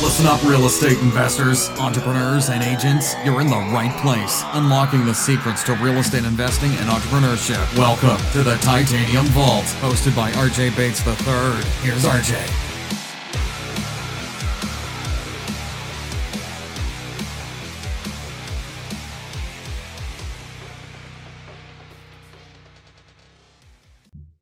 [0.00, 3.14] Listen up, real estate investors, entrepreneurs, and agents.
[3.24, 4.44] You're in the right place.
[4.52, 7.76] Unlocking the secrets to real estate investing and entrepreneurship.
[7.76, 11.62] Welcome to the Titanium Vault, hosted by RJ Bates III.
[11.82, 12.67] Here's RJ.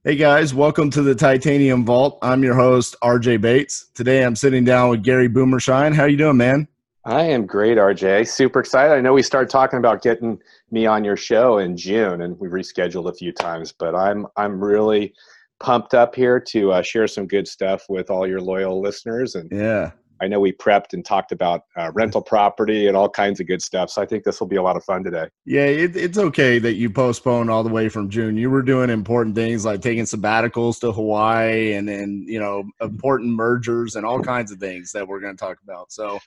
[0.06, 2.20] Hey guys, welcome to the Titanium Vault.
[2.22, 3.86] I'm your host, RJ Bates.
[3.92, 5.92] Today I'm sitting down with Gary Boomershine.
[5.92, 6.68] How you doing, man?
[7.04, 8.28] I am great, RJ.
[8.28, 8.94] Super excited.
[8.94, 10.38] I know we started talking about getting
[10.70, 14.62] me on your show in June, and we rescheduled a few times, but I'm I'm
[14.62, 15.12] really
[15.58, 19.34] pumped up here to uh, share some good stuff with all your loyal listeners.
[19.34, 23.40] And yeah, I know we prepped and talked about uh, rental property and all kinds
[23.40, 23.90] of good stuff.
[23.90, 25.28] So I think this will be a lot of fun today.
[25.44, 28.36] Yeah, it, it's okay that you postponed all the way from June.
[28.36, 33.34] You were doing important things like taking sabbaticals to Hawaii and then, you know, important
[33.34, 35.92] mergers and all kinds of things that we're going to talk about.
[35.92, 36.18] So,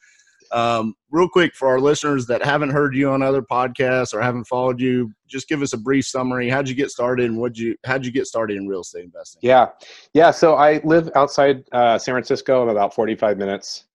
[0.51, 4.45] um, real quick for our listeners that haven't heard you on other podcasts or haven't
[4.45, 6.49] followed you, just give us a brief summary.
[6.49, 9.39] How'd you get started, and what you how'd you get started in real estate investing?
[9.43, 9.67] Yeah,
[10.13, 10.31] yeah.
[10.31, 12.63] So I live outside uh, San Francisco.
[12.63, 13.85] I'm about 45 minutes.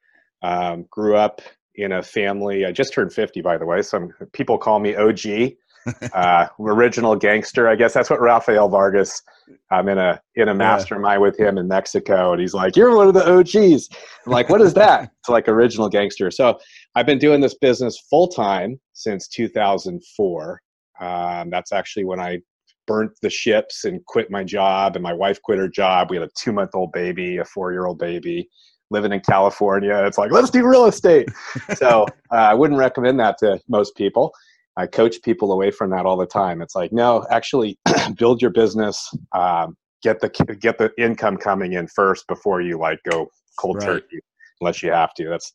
[0.42, 1.40] Um, grew up
[1.76, 2.64] in a family.
[2.64, 3.82] I just turned 50, by the way.
[3.82, 5.54] Some people call me OG.
[6.12, 7.68] uh, original gangster.
[7.68, 9.22] I guess that's what Rafael Vargas.
[9.70, 11.26] I'm in a in a mastermind yeah.
[11.26, 13.88] with him in Mexico, and he's like, "You're one of the OGs."
[14.26, 16.30] I'm like, "What is that?" it's like original gangster.
[16.30, 16.58] So
[16.94, 20.62] I've been doing this business full time since 2004.
[21.00, 22.38] Um, that's actually when I
[22.86, 26.10] burnt the ships and quit my job, and my wife quit her job.
[26.10, 28.48] We had a two month old baby, a four year old baby.
[28.90, 31.28] Living in California, it's like let's do real estate.
[31.74, 34.32] so uh, I wouldn't recommend that to most people.
[34.76, 36.60] I coach people away from that all the time.
[36.60, 37.78] It's like, no, actually,
[38.18, 40.28] build your business, um, get the
[40.60, 43.86] get the income coming in first before you like go cold right.
[43.86, 44.20] turkey,
[44.60, 45.28] unless you have to.
[45.28, 45.52] That's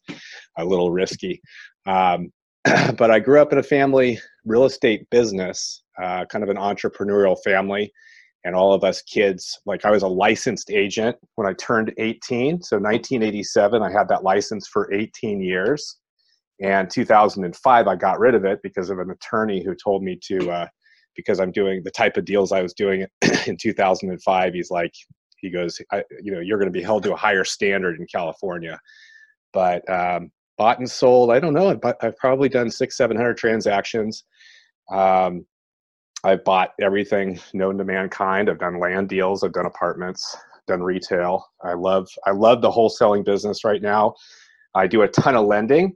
[0.57, 1.41] a little risky.
[1.85, 2.31] Um,
[2.97, 7.37] but I grew up in a family real estate business, uh, kind of an entrepreneurial
[7.43, 7.91] family,
[8.45, 9.59] and all of us kids.
[9.65, 13.81] Like I was a licensed agent when I turned 18, so 1987.
[13.81, 15.98] I had that license for 18 years
[16.61, 20.49] and 2005 i got rid of it because of an attorney who told me to
[20.51, 20.67] uh,
[21.15, 23.05] because i'm doing the type of deals i was doing
[23.47, 24.93] in 2005 he's like
[25.41, 25.79] he goes
[26.21, 28.79] you know you're going to be held to a higher standard in california.
[29.51, 33.37] But um, bought and sold i don't know I've, I've probably done six seven hundred
[33.37, 34.23] transactions.
[34.91, 35.45] Um,
[36.23, 38.49] i've bought everything known to mankind.
[38.49, 40.35] I've done land deals i've done apartments
[40.67, 41.45] done retail.
[41.63, 44.15] I love i love the wholesaling business right now.
[44.75, 45.95] I do a ton of lending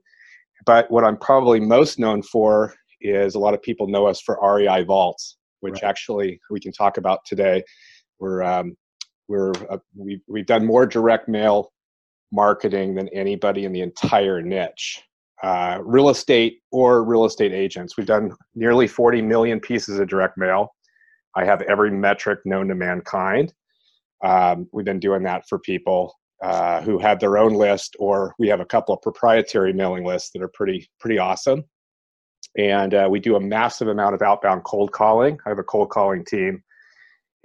[0.65, 4.39] but what I'm probably most known for is a lot of people know us for
[4.41, 5.83] REI Vaults, which right.
[5.83, 7.63] actually we can talk about today.
[8.19, 8.75] We're um,
[9.27, 11.71] we're uh, we've we've done more direct mail
[12.31, 15.01] marketing than anybody in the entire niche.
[15.41, 17.97] Uh, real estate or real estate agents.
[17.97, 20.69] We've done nearly 40 million pieces of direct mail.
[21.35, 23.53] I have every metric known to mankind.
[24.23, 28.49] Um, we've been doing that for people uh, who have their own list, or we
[28.49, 31.63] have a couple of proprietary mailing lists that are pretty pretty awesome.
[32.57, 35.39] And uh, we do a massive amount of outbound cold calling.
[35.45, 36.61] I have a cold calling team,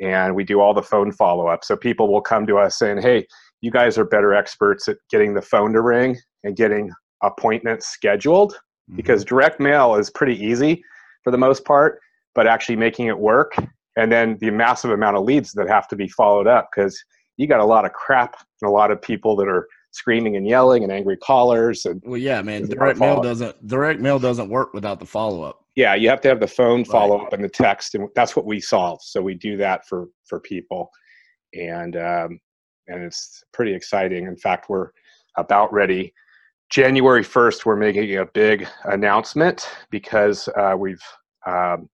[0.01, 1.65] and we do all the phone follow up.
[1.65, 3.25] So people will come to us saying, "Hey,
[3.61, 6.91] you guys are better experts at getting the phone to ring and getting
[7.23, 8.97] appointments scheduled." Mm-hmm.
[8.97, 10.83] Because direct mail is pretty easy
[11.23, 12.01] for the most part,
[12.35, 13.55] but actually making it work,
[13.97, 17.01] and then the massive amount of leads that have to be followed up because
[17.39, 20.47] you got a lot of crap and a lot of people that are screaming and
[20.47, 24.75] yelling and angry callers and well yeah man direct mail doesn't direct mail doesn't work
[24.75, 25.65] without the follow-up.
[25.77, 27.33] Yeah you have to have the phone follow-up right.
[27.33, 29.01] and the text and that's what we solve.
[29.03, 30.91] So we do that for for people.
[31.55, 32.39] And um
[32.87, 34.27] and it's pretty exciting.
[34.27, 34.91] In fact we're
[35.37, 36.13] about ready.
[36.71, 41.03] January 1st we're making a big announcement because uh, we've
[41.47, 41.89] um,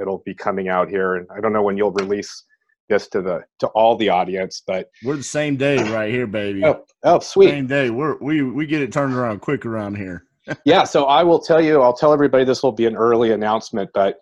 [0.00, 1.16] it'll be coming out here.
[1.16, 2.44] And i don't know when you'll release
[2.88, 4.62] this to the to all the audience.
[4.66, 6.64] But we're the same day right here, baby.
[6.64, 7.50] Oh, oh sweet.
[7.50, 7.90] Same day.
[7.90, 10.24] We're we we get it turned around quick around here.
[10.64, 10.84] yeah.
[10.84, 11.82] So I will tell you.
[11.82, 14.18] I'll tell everybody this will be an early announcement, but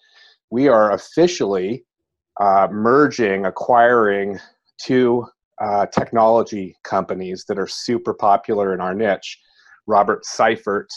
[0.50, 1.84] we are officially
[2.40, 4.38] uh, merging, acquiring
[4.80, 5.26] two
[5.60, 9.38] uh, technology companies that are super popular in our niche.
[9.86, 10.88] Robert Seifert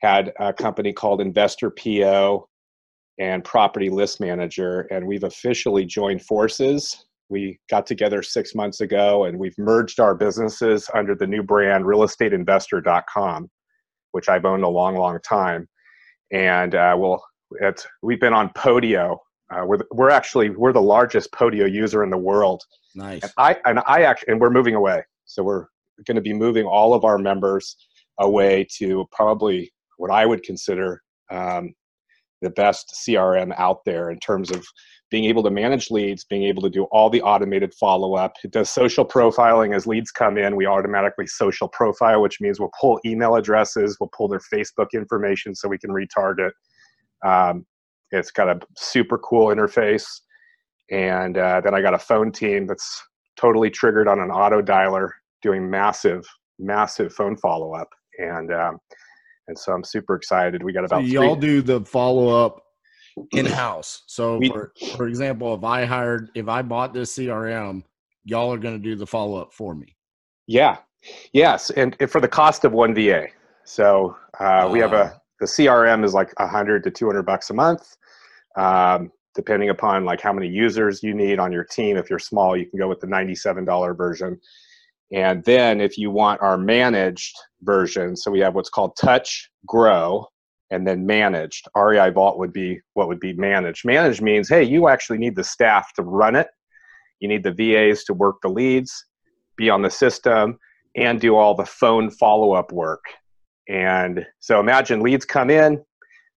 [0.00, 2.48] had a company called Investor PO
[3.22, 4.80] and property list manager.
[4.90, 7.06] And we've officially joined forces.
[7.28, 11.84] We got together six months ago and we've merged our businesses under the new brand
[11.84, 13.48] realestateinvestor.com,
[14.10, 15.68] which I've owned a long, long time.
[16.32, 17.22] And uh, we'll,
[17.60, 19.18] it's, we've been on Podio.
[19.54, 22.64] Uh, we're, we're actually we're the largest Podio user in the world.
[22.96, 23.22] Nice.
[23.22, 25.02] And I and I actually and we're moving away.
[25.26, 25.66] So we're
[26.06, 27.76] going to be moving all of our members
[28.18, 31.74] away to probably what I would consider um,
[32.42, 34.64] the best CRM out there in terms of
[35.10, 38.32] being able to manage leads, being able to do all the automated follow up.
[38.42, 40.56] It does social profiling as leads come in.
[40.56, 45.54] We automatically social profile, which means we'll pull email addresses, we'll pull their Facebook information
[45.54, 46.50] so we can retarget.
[47.24, 47.66] Um,
[48.10, 50.06] it's got a super cool interface.
[50.90, 53.02] And uh, then I got a phone team that's
[53.36, 55.10] totally triggered on an auto dialer
[55.42, 56.24] doing massive,
[56.58, 57.88] massive phone follow up.
[58.18, 58.78] And um,
[59.48, 60.62] and so I'm super excited.
[60.62, 62.64] We got about so y'all three- do the follow up
[63.32, 64.02] in house.
[64.06, 67.82] So we, for for example, if I hired if I bought this CRM,
[68.24, 69.96] y'all are going to do the follow up for me.
[70.46, 70.78] Yeah.
[71.32, 73.26] Yes, and for the cost of one VA.
[73.64, 75.18] So uh, uh, we have a ah.
[75.40, 77.96] the CRM is like 100 to 200 bucks a month.
[78.56, 81.96] Um, depending upon like how many users you need on your team.
[81.96, 84.38] If you're small, you can go with the $97 version.
[85.12, 90.26] And then if you want our managed version, so we have what's called touch, grow,
[90.70, 91.68] and then managed.
[91.76, 93.84] REI Vault would be what would be managed.
[93.84, 96.48] Managed means, hey, you actually need the staff to run it.
[97.20, 99.04] You need the VAs to work the leads,
[99.56, 100.58] be on the system,
[100.96, 103.04] and do all the phone follow up work.
[103.68, 105.84] And so imagine leads come in,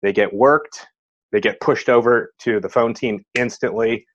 [0.02, 0.86] they get worked,
[1.30, 4.06] they get pushed over to the phone team instantly,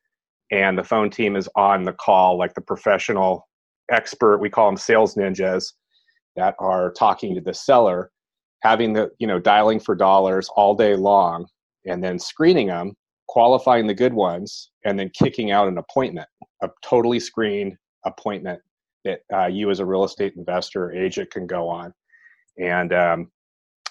[0.52, 3.48] and the phone team is on the call like the professional
[3.92, 5.74] expert, we call them sales ninjas,
[6.36, 8.12] that are talking to the seller,
[8.62, 11.46] having the, you know, dialing for dollars all day long,
[11.86, 12.94] and then screening them,
[13.28, 16.28] qualifying the good ones, and then kicking out an appointment,
[16.62, 17.76] a totally screened
[18.06, 18.62] appointment
[19.04, 21.94] that uh, you as a real estate investor or agent can go on.
[22.60, 23.32] And um,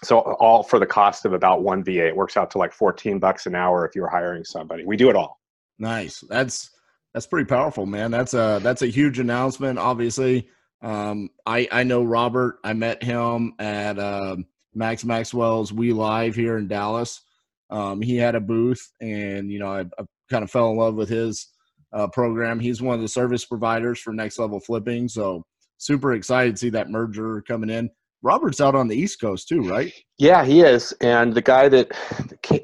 [0.03, 2.07] so all for the cost of about one VA.
[2.07, 4.85] It works out to like 14 bucks an hour if you're hiring somebody.
[4.85, 5.41] We do it all.
[5.79, 6.21] Nice.
[6.29, 6.71] That's
[7.17, 8.11] that's pretty powerful, man.
[8.11, 9.79] That's a that's a huge announcement.
[9.79, 10.51] Obviously,
[10.83, 12.59] um, I I know Robert.
[12.63, 14.37] I met him at uh,
[14.75, 17.23] Max Maxwell's We Live here in Dallas.
[17.71, 20.95] Um, he had a booth, and you know I, I kind of fell in love
[20.95, 21.49] with his
[21.95, 22.61] uh, program.
[22.61, 25.43] He's one of the service providers for Next Level Flipping, so
[25.79, 27.89] super excited to see that merger coming in.
[28.21, 29.91] Robert's out on the East Coast too, right?
[30.19, 30.93] Yeah, he is.
[31.01, 31.93] And the guy that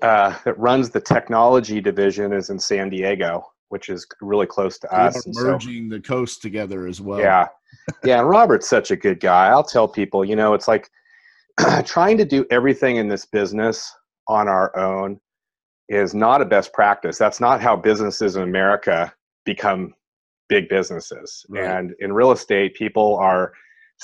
[0.02, 4.94] uh, that runs the technology division is in San Diego which is really close to
[4.94, 5.26] us.
[5.28, 7.18] merging so, the coast together as well.
[7.18, 7.48] Yeah,
[8.04, 8.18] yeah.
[8.18, 9.48] And Robert's such a good guy.
[9.48, 10.90] I'll tell people, you know, it's like
[11.86, 13.90] trying to do everything in this business
[14.28, 15.18] on our own
[15.88, 17.16] is not a best practice.
[17.16, 19.10] That's not how businesses in America
[19.46, 19.94] become
[20.50, 21.46] big businesses.
[21.48, 21.64] Right.
[21.64, 23.54] And in real estate, people are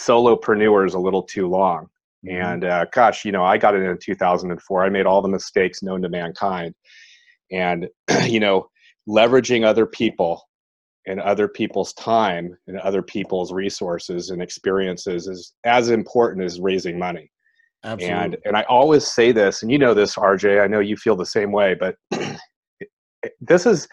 [0.00, 1.88] solopreneurs a little too long.
[2.26, 2.42] Mm-hmm.
[2.42, 4.82] And uh, gosh, you know, I got it in 2004.
[4.82, 6.74] I made all the mistakes known to mankind.
[7.52, 7.88] And,
[8.24, 8.70] you know,
[9.08, 10.42] leveraging other people
[11.06, 16.98] and other people's time and other people's resources and experiences is as important as raising
[16.98, 17.30] money.
[17.84, 18.18] Absolutely.
[18.18, 20.62] And and I always say this, and you know this, RJ.
[20.62, 21.96] I know you feel the same way, but
[23.40, 23.88] this is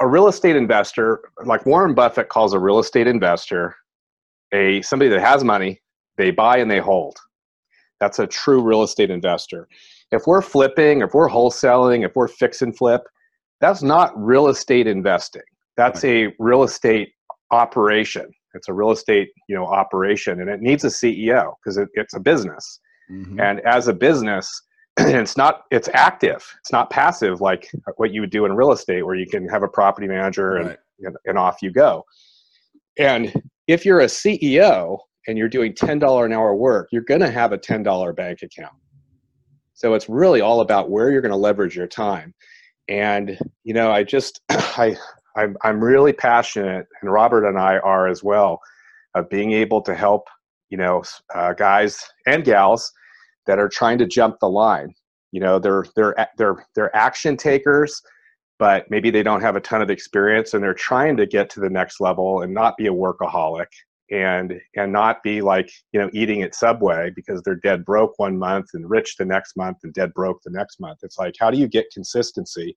[0.00, 1.20] a real estate investor.
[1.44, 3.74] Like Warren Buffett calls a real estate investor
[4.52, 5.80] a somebody that has money,
[6.16, 7.16] they buy and they hold.
[8.00, 9.68] That's a true real estate investor.
[10.12, 13.02] If we're flipping, if we're wholesaling, if we're fix and flip,
[13.64, 15.42] that's not real estate investing.
[15.78, 17.08] That's a real estate
[17.50, 18.30] operation.
[18.52, 22.12] It's a real estate, you know, operation, and it needs a CEO because it, it's
[22.12, 22.78] a business.
[23.10, 23.40] Mm-hmm.
[23.40, 24.48] And as a business,
[24.98, 26.44] it's not it's active.
[26.60, 29.62] It's not passive like what you would do in real estate, where you can have
[29.62, 31.14] a property manager and right.
[31.24, 32.04] and off you go.
[32.98, 33.32] And
[33.66, 37.30] if you're a CEO and you're doing ten dollar an hour work, you're going to
[37.30, 38.74] have a ten dollar bank account.
[39.72, 42.34] So it's really all about where you're going to leverage your time
[42.88, 44.96] and you know i just i
[45.36, 48.60] I'm, I'm really passionate and robert and i are as well
[49.14, 50.28] of being able to help
[50.70, 51.02] you know
[51.34, 52.92] uh, guys and gals
[53.46, 54.94] that are trying to jump the line.
[55.32, 58.00] You know they're they're they're they're action takers
[58.60, 61.58] but maybe they don't have a ton of experience and they're trying to get to
[61.58, 63.66] the next level and not be a workaholic
[64.10, 68.38] and and not be like you know eating at subway because they're dead broke one
[68.38, 70.98] month and rich the next month and dead broke the next month.
[71.02, 72.76] It's like how do you get consistency?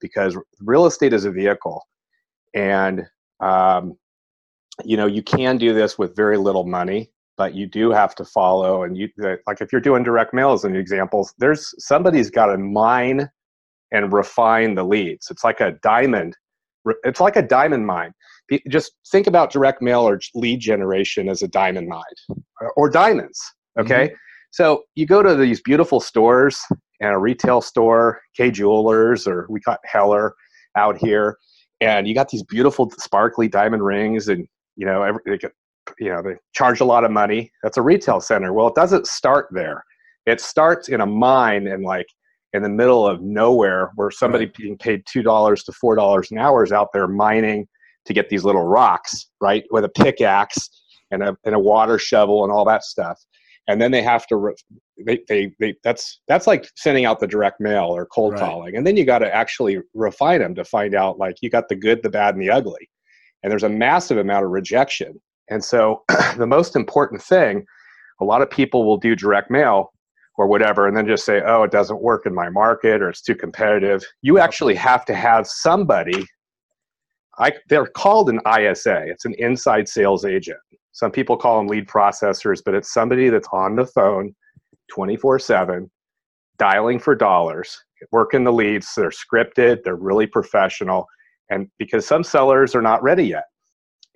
[0.00, 1.82] Because real estate is a vehicle
[2.54, 3.06] and
[3.40, 3.96] um,
[4.84, 8.24] you know you can do this with very little money but you do have to
[8.24, 9.08] follow and you
[9.46, 13.28] like if you're doing direct mail as an example there's somebody's got to mine
[13.92, 15.30] and refine the leads.
[15.30, 16.36] It's like a diamond
[17.04, 18.12] it's like a diamond mine
[18.68, 22.38] just think about direct mail or lead generation as a diamond mine
[22.76, 23.40] or diamonds
[23.78, 24.14] okay mm-hmm.
[24.50, 26.60] so you go to these beautiful stores
[27.00, 30.34] and a retail store Kay Jewelers or we got heller
[30.76, 31.36] out here
[31.80, 35.38] and you got these beautiful sparkly diamond rings and you know every,
[35.98, 37.50] you know, they charge a lot of money.
[37.62, 38.52] That's a retail center.
[38.52, 39.84] Well, it doesn't start there.
[40.26, 42.06] It starts in a mine and like
[42.52, 44.54] in the middle of nowhere where somebody right.
[44.54, 47.68] being paid two dollars to four dollars an hour is out there mining
[48.06, 50.68] to get these little rocks, right, with a pickaxe
[51.10, 53.20] and a and a water shovel and all that stuff.
[53.68, 54.54] And then they have to,
[55.04, 58.40] they, they, they, that's that's like sending out the direct mail or cold right.
[58.40, 61.68] calling, and then you got to actually refine them to find out like you got
[61.68, 62.88] the good, the bad, and the ugly.
[63.42, 65.20] And there's a massive amount of rejection.
[65.48, 66.02] And so
[66.36, 67.64] the most important thing,
[68.20, 69.92] a lot of people will do direct mail
[70.38, 73.22] or whatever and then just say oh it doesn't work in my market or it's
[73.22, 76.26] too competitive you actually have to have somebody
[77.38, 80.58] I, they're called an isa it's an inside sales agent.
[80.92, 84.34] Some people call them lead processors but it's somebody that's on the phone
[84.92, 85.90] 24 7
[86.58, 87.76] dialing for dollars
[88.12, 88.94] working the leads.
[88.94, 91.06] They're scripted they're really professional
[91.50, 93.44] and because some sellers are not ready yet.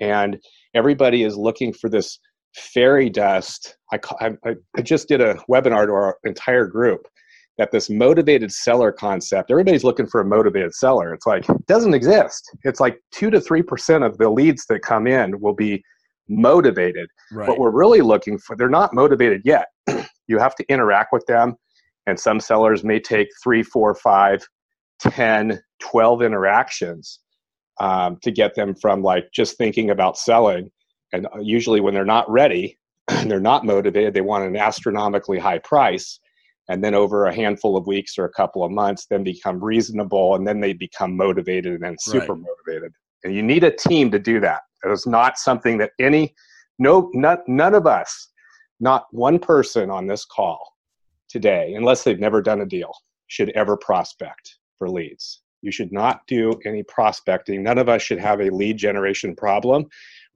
[0.01, 0.43] And
[0.75, 2.19] everybody is looking for this
[2.55, 3.77] fairy dust.
[3.93, 7.07] I, I, I just did a webinar to our entire group
[7.61, 11.13] that this motivated seller concept, everybody's looking for a motivated seller.
[11.13, 12.51] It's like, it doesn't exist.
[12.65, 15.85] It's like two to 3% of the leads that come in will be
[16.27, 17.11] motivated.
[17.31, 17.47] Right.
[17.47, 19.67] What we're really looking for, they're not motivated yet.
[20.27, 21.55] you have to interact with them.
[22.07, 24.43] And some sellers may take three, four, five,
[25.01, 27.19] 10, 12 interactions
[27.79, 30.71] um, to get them from like just thinking about selling
[31.13, 35.39] and uh, usually when they're not ready and they're not motivated they want an astronomically
[35.39, 36.21] high price
[36.71, 40.37] and then over a handful of weeks or a couple of months then become reasonable
[40.37, 42.45] and then they become motivated and then super right.
[42.67, 42.93] motivated.
[43.25, 44.61] And you need a team to do that.
[44.85, 46.33] It is not something that any
[46.79, 48.29] no not, none of us
[48.79, 50.61] not one person on this call
[51.29, 52.93] today unless they've never done a deal
[53.27, 55.43] should ever prospect for leads.
[55.63, 57.65] You should not do any prospecting.
[57.65, 59.87] None of us should have a lead generation problem.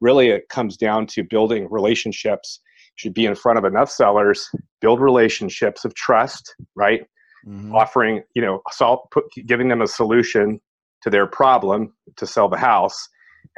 [0.00, 2.60] Really it comes down to building relationships
[2.96, 4.48] should be in front of enough sellers
[4.80, 7.02] build relationships of trust right?
[7.46, 7.74] Mm-hmm.
[7.74, 10.60] offering you know solve, put, giving them a solution
[11.02, 12.96] to their problem to sell the house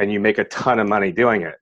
[0.00, 1.55] and you make a ton of money doing it.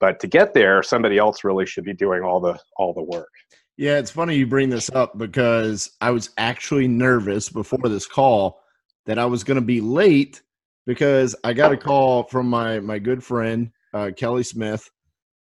[0.00, 3.30] But to get there somebody else really should be doing all the all the work.
[3.76, 8.60] Yeah it's funny you bring this up because i was actually nervous before this call
[9.06, 10.42] that i was going to be late
[10.84, 14.88] because i got a call from my my good friend uh, Kelly Smith,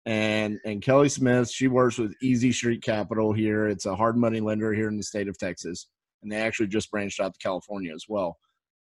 [0.07, 1.51] and and Kelly Smith.
[1.51, 3.67] She works with Easy Street Capital here.
[3.67, 5.89] It's a hard money lender here in the state of Texas,
[6.23, 8.39] and they actually just branched out to California as well.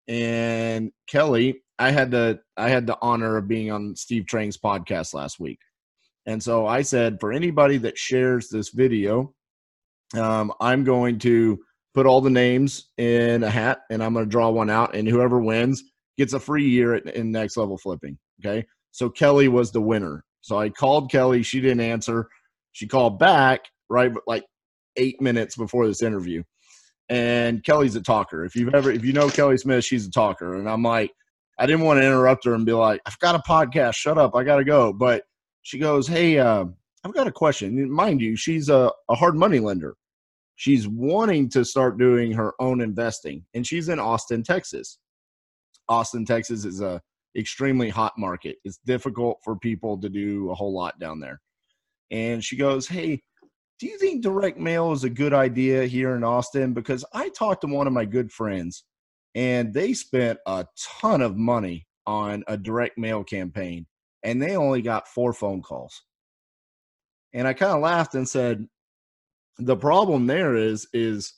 [0.07, 5.15] And Kelly, I had the I had the honor of being on Steve Trang's podcast
[5.15, 5.59] last week,
[6.27, 9.35] and so I said for anybody that shares this video,
[10.15, 11.59] um, I'm going to
[11.95, 15.09] put all the names in a hat, and I'm going to draw one out, and
[15.09, 15.83] whoever wins
[16.19, 18.19] gets a free year in, in next level flipping.
[18.45, 20.23] Okay, so Kelly was the winner.
[20.45, 21.43] So I called Kelly.
[21.43, 22.29] She didn't answer.
[22.73, 24.45] She called back right like
[24.99, 26.43] eight minutes before this interview.
[27.09, 28.45] And Kelly's a talker.
[28.45, 30.55] If you've ever, if you know Kelly Smith, she's a talker.
[30.57, 31.13] And I'm like,
[31.59, 33.95] I didn't want to interrupt her and be like, I've got a podcast.
[33.95, 34.37] Shut up.
[34.37, 34.93] I got to go.
[34.93, 35.23] But
[35.63, 36.67] she goes, Hey, uh,
[37.05, 37.91] I've got a question.
[37.91, 39.97] Mind you, she's a, a hard money lender.
[40.57, 44.99] She's wanting to start doing her own investing, and she's in Austin, Texas.
[45.89, 47.01] Austin, Texas is a
[47.37, 48.57] extremely hot market.
[48.65, 51.41] It's difficult for people to do a whole lot down there.
[52.11, 53.23] And she goes, Hey,
[53.79, 56.73] do you think direct mail is a good idea here in Austin?
[56.73, 58.85] Because I talked to one of my good friends
[59.35, 60.67] and they spent a
[61.01, 63.87] ton of money on a direct mail campaign
[64.23, 66.03] and they only got four phone calls.
[67.33, 68.67] And I kind of laughed and said,
[69.59, 71.35] the problem there is, is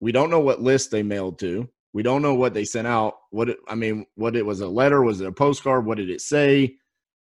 [0.00, 1.68] we don't know what list they mailed to.
[1.92, 3.14] We don't know what they sent out.
[3.30, 5.02] What it, I mean, what it was a letter?
[5.02, 5.84] Was it a postcard?
[5.84, 6.76] What did it say?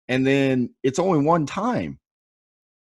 [0.08, 1.98] And then it's only one time.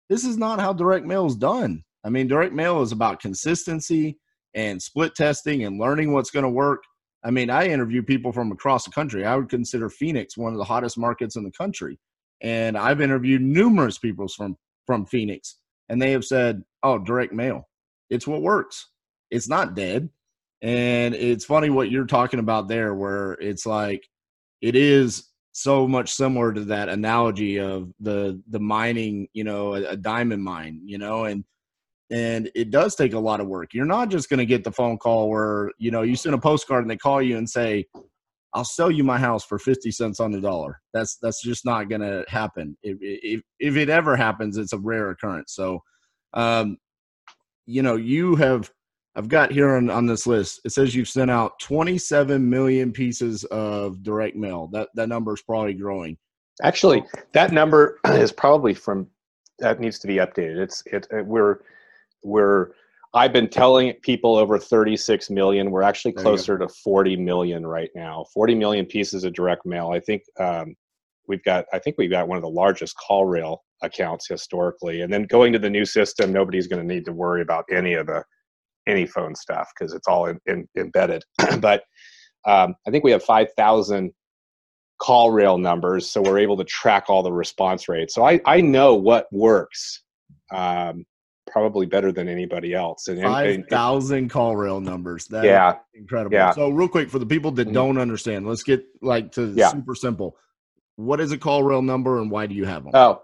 [0.08, 1.84] This is not how direct mail is done.
[2.04, 4.18] I mean, direct mail is about consistency
[4.54, 6.82] and split testing and learning what's going to work.
[7.24, 9.24] I mean, I interview people from across the country.
[9.24, 11.98] I would consider Phoenix one of the hottest markets in the country.
[12.40, 15.56] And I've interviewed numerous people from from Phoenix
[15.88, 17.68] and they have said, "Oh, direct mail.
[18.10, 18.88] It's what works.
[19.30, 20.10] It's not dead.
[20.62, 24.08] And it's funny what you're talking about there, where it's like
[24.60, 29.90] it is so much similar to that analogy of the the mining, you know, a,
[29.90, 31.44] a diamond mine, you know, and
[32.10, 33.74] and it does take a lot of work.
[33.74, 36.38] You're not just going to get the phone call where you know you send a
[36.38, 37.86] postcard and they call you and say,
[38.54, 41.88] "I'll sell you my house for fifty cents on the dollar." That's that's just not
[41.88, 42.76] going to happen.
[42.82, 45.54] If, if if it ever happens, it's a rare occurrence.
[45.54, 45.82] So,
[46.34, 46.78] um,
[47.66, 48.70] you know, you have
[49.18, 50.60] I've got here on, on this list.
[50.64, 54.68] It says you've sent out 27 million pieces of direct mail.
[54.72, 56.16] That that number is probably growing.
[56.62, 59.08] Actually, that number is probably from
[59.58, 60.58] that needs to be updated.
[60.58, 61.58] It's it, it we're
[62.22, 62.68] we're
[63.12, 65.72] I've been telling people over 36 million.
[65.72, 68.24] We're actually closer to 40 million right now.
[68.32, 69.90] 40 million pieces of direct mail.
[69.90, 70.76] I think um,
[71.26, 71.64] we've got.
[71.72, 75.00] I think we've got one of the largest CallRail accounts historically.
[75.00, 77.94] And then going to the new system, nobody's going to need to worry about any
[77.94, 78.22] of the
[78.88, 81.22] any phone stuff because it's all in, in, embedded.
[81.60, 81.84] but
[82.46, 84.12] um, I think we have 5,000
[85.00, 88.14] CallRail numbers, so we're able to track all the response rates.
[88.14, 90.02] So I, I know what works
[90.52, 91.04] um,
[91.50, 93.08] probably better than anybody else.
[93.08, 95.26] And five thousand CallRail numbers.
[95.26, 96.34] That yeah, incredible.
[96.34, 96.52] Yeah.
[96.52, 97.74] So real quick for the people that mm-hmm.
[97.74, 99.68] don't understand, let's get like to yeah.
[99.68, 100.36] super simple.
[100.96, 102.92] What is a CallRail number and why do you have them?
[102.94, 103.22] Oh,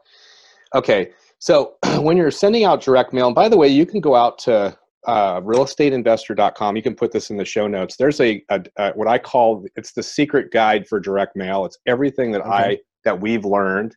[0.74, 1.10] okay.
[1.38, 4.38] So when you're sending out direct mail, and by the way, you can go out
[4.40, 6.76] to uh, realestateinvestor.com.
[6.76, 7.96] You can put this in the show notes.
[7.96, 11.64] There's a, a, a, what I call it's the secret guide for direct mail.
[11.64, 12.50] It's everything that okay.
[12.50, 13.94] I that we've learned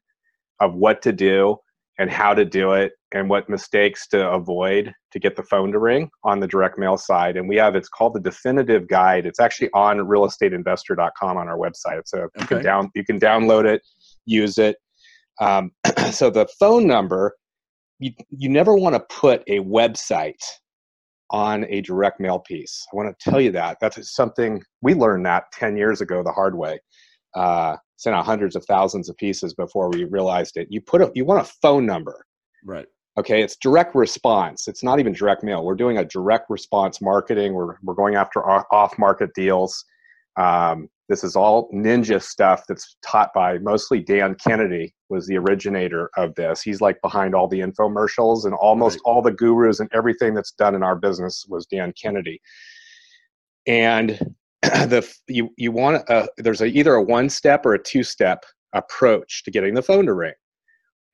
[0.59, 1.57] of what to do
[1.99, 5.79] and how to do it and what mistakes to avoid to get the phone to
[5.79, 7.37] ring on the direct mail side.
[7.37, 9.25] And we have it's called the definitive guide.
[9.25, 12.01] It's actually on realestateinvestor.com on our website.
[12.05, 12.29] So okay.
[12.39, 13.81] you can down you can download it,
[14.25, 14.77] use it.
[15.39, 15.71] Um,
[16.11, 17.33] so the phone number
[17.99, 20.43] you, you never want to put a website
[21.31, 22.86] on a direct mail piece.
[22.91, 23.77] I want to tell you that.
[23.81, 26.79] That's something we learned that 10 years ago the hard way.
[27.36, 30.67] Uh, sent out hundreds of thousands of pieces before we realized it.
[30.69, 32.25] You put a, you want a phone number.
[32.63, 32.86] Right.
[33.17, 34.67] Okay, it's direct response.
[34.67, 35.65] It's not even direct mail.
[35.65, 37.53] We're doing a direct response marketing.
[37.53, 39.84] We're, we're going after off market deals.
[40.38, 46.09] Um, this is all ninja stuff that's taught by mostly Dan Kennedy was the originator
[46.17, 46.61] of this.
[46.61, 49.01] He's like behind all the infomercials and almost right.
[49.05, 52.41] all the gurus and everything that's done in our business was Dan Kennedy.
[53.65, 54.19] And
[54.61, 58.43] the you you want a, there's a, either a one step or a two step
[58.73, 60.33] approach to getting the phone to ring.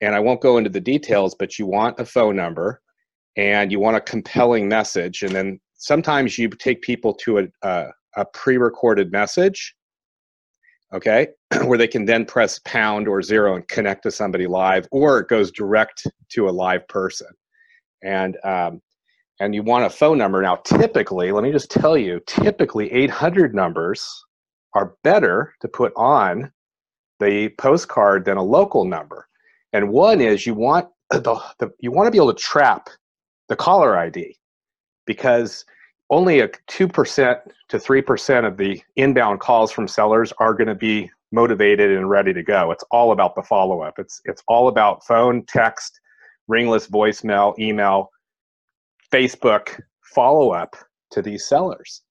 [0.00, 2.80] And I won't go into the details, but you want a phone number
[3.36, 7.86] and you want a compelling message and then sometimes you take people to a, a,
[8.16, 9.74] a pre-recorded message
[10.94, 11.28] okay,
[11.64, 15.28] where they can then press pound or zero and connect to somebody live, or it
[15.28, 17.28] goes direct to a live person.
[18.02, 18.80] And um,
[19.40, 20.40] and you want a phone number.
[20.40, 24.08] Now, typically, let me just tell you, typically 800 numbers
[24.74, 26.52] are better to put on
[27.20, 29.26] the postcard than a local number.
[29.72, 32.88] And one is you want the, the you want to be able to trap
[33.48, 34.36] the caller ID
[35.06, 35.64] because
[36.10, 37.38] only a 2%
[37.68, 42.32] to 3% of the inbound calls from sellers are going to be motivated and ready
[42.32, 42.70] to go.
[42.70, 43.98] It's all about the follow up.
[43.98, 46.00] It's it's all about phone, text,
[46.46, 48.10] ringless voicemail, email,
[49.12, 49.80] Facebook
[50.14, 50.76] follow up
[51.10, 52.02] to these sellers.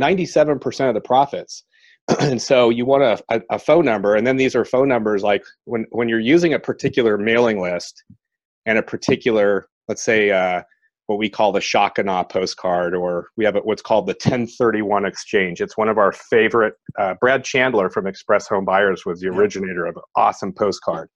[0.00, 1.64] 97% of the profits.
[2.20, 5.22] and so you want a, a, a, phone number, and then these are phone numbers
[5.22, 8.02] like when, when you're using a particular mailing list
[8.64, 10.62] and a particular, let's say, uh,
[11.08, 15.62] what we call the Shakana postcard, or we have what's called the 1031 exchange.
[15.62, 16.74] It's one of our favorite.
[16.98, 21.08] Uh, Brad Chandler from Express Home Buyers was the originator of an awesome postcard.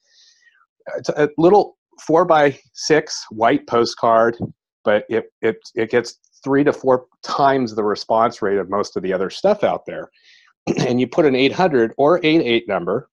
[0.96, 1.76] It's a little
[2.06, 4.38] four by six white postcard,
[4.82, 9.02] but it, it, it gets three to four times the response rate of most of
[9.02, 10.10] the other stuff out there.
[10.78, 13.10] and you put an 800 or 88 number,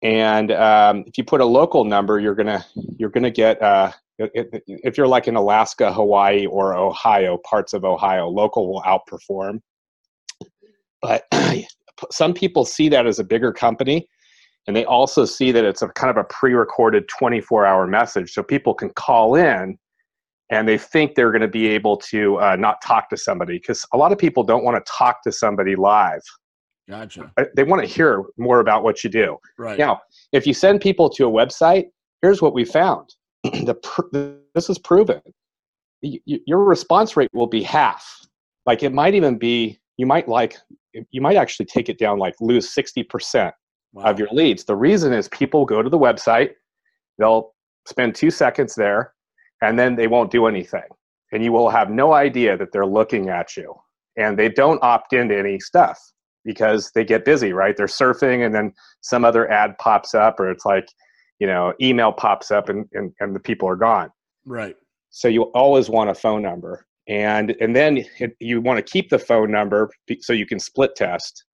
[0.00, 2.64] and um, if you put a local number, you're gonna
[2.96, 8.28] you're gonna get uh, if you're like in Alaska, Hawaii, or Ohio, parts of Ohio,
[8.28, 9.60] local will outperform.
[11.00, 11.24] But
[12.10, 14.06] some people see that as a bigger company,
[14.66, 18.74] and they also see that it's a kind of a pre-recorded 24-hour message, so people
[18.74, 19.76] can call in,
[20.50, 23.84] and they think they're going to be able to uh, not talk to somebody because
[23.92, 26.20] a lot of people don't want to talk to somebody live.
[26.88, 27.32] Gotcha.
[27.56, 29.38] They want to hear more about what you do.
[29.56, 30.00] Right now,
[30.32, 31.86] if you send people to a website,
[32.20, 33.08] here's what we found
[33.44, 35.20] the this is proven.
[36.00, 38.06] your response rate will be half.
[38.66, 40.56] Like it might even be you might like
[41.10, 43.52] you might actually take it down like lose 60%
[43.92, 44.04] wow.
[44.04, 44.64] of your leads.
[44.64, 46.50] The reason is people go to the website,
[47.18, 47.54] they'll
[47.86, 49.14] spend 2 seconds there
[49.62, 50.82] and then they won't do anything.
[51.32, 53.74] And you will have no idea that they're looking at you.
[54.16, 55.98] And they don't opt into any stuff
[56.44, 57.76] because they get busy, right?
[57.76, 60.88] They're surfing and then some other ad pops up or it's like
[61.42, 64.10] you know email pops up and, and, and the people are gone.
[64.46, 64.76] Right.
[65.10, 66.86] So you always want a phone number.
[67.08, 70.94] And and then it, you want to keep the phone number so you can split
[70.94, 71.44] test.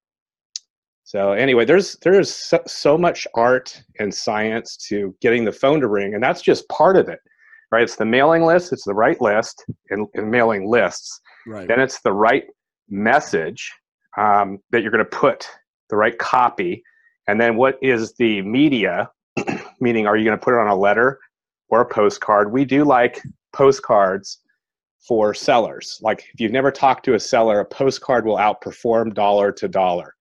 [1.04, 5.88] So anyway there's there's so, so much art and science to getting the phone to
[5.88, 7.20] ring and that's just part of it
[7.72, 7.82] right?
[7.82, 11.20] It's the mailing list it's the right list and, and mailing lists.
[11.46, 11.66] Right.
[11.66, 12.44] Then it's the right
[12.90, 13.72] message
[14.18, 15.48] um, that you're going to put
[15.88, 16.82] the right copy.
[17.26, 19.10] And then what is the media?
[19.80, 21.18] Meaning, are you going to put it on a letter
[21.68, 22.52] or a postcard?
[22.52, 23.20] We do like
[23.52, 24.38] postcards
[25.06, 25.98] for sellers.
[26.02, 30.14] Like if you've never talked to a seller, a postcard will outperform dollar to dollar,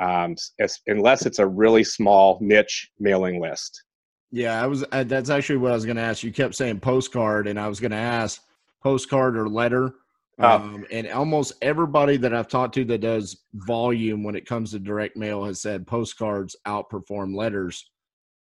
[0.00, 3.84] um, as, unless it's a really small niche mailing list.
[4.32, 4.84] Yeah, I was.
[4.92, 6.22] Uh, that's actually what I was going to ask.
[6.22, 8.40] You kept saying postcard, and I was going to ask
[8.82, 9.94] postcard or letter.
[10.38, 10.56] Oh.
[10.56, 14.78] Um, and almost everybody that I've talked to that does volume when it comes to
[14.78, 17.90] direct mail has said postcards outperform letters.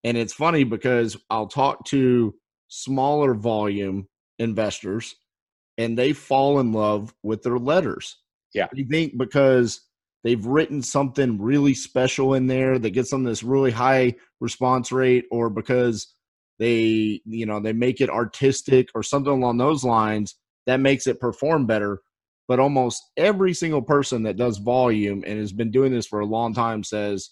[0.04, 2.34] And it's funny because I'll talk to
[2.68, 4.08] smaller volume
[4.40, 5.16] investors
[5.78, 8.18] and they fall in love with their letters.
[8.54, 8.68] Yeah.
[8.76, 9.82] I think because
[10.24, 15.26] they've written something really special in there that gets them this really high response rate
[15.32, 16.14] or because
[16.60, 20.36] they you know they make it artistic or something along those lines
[20.68, 22.02] that makes it perform better
[22.48, 26.26] but almost every single person that does volume and has been doing this for a
[26.26, 27.32] long time says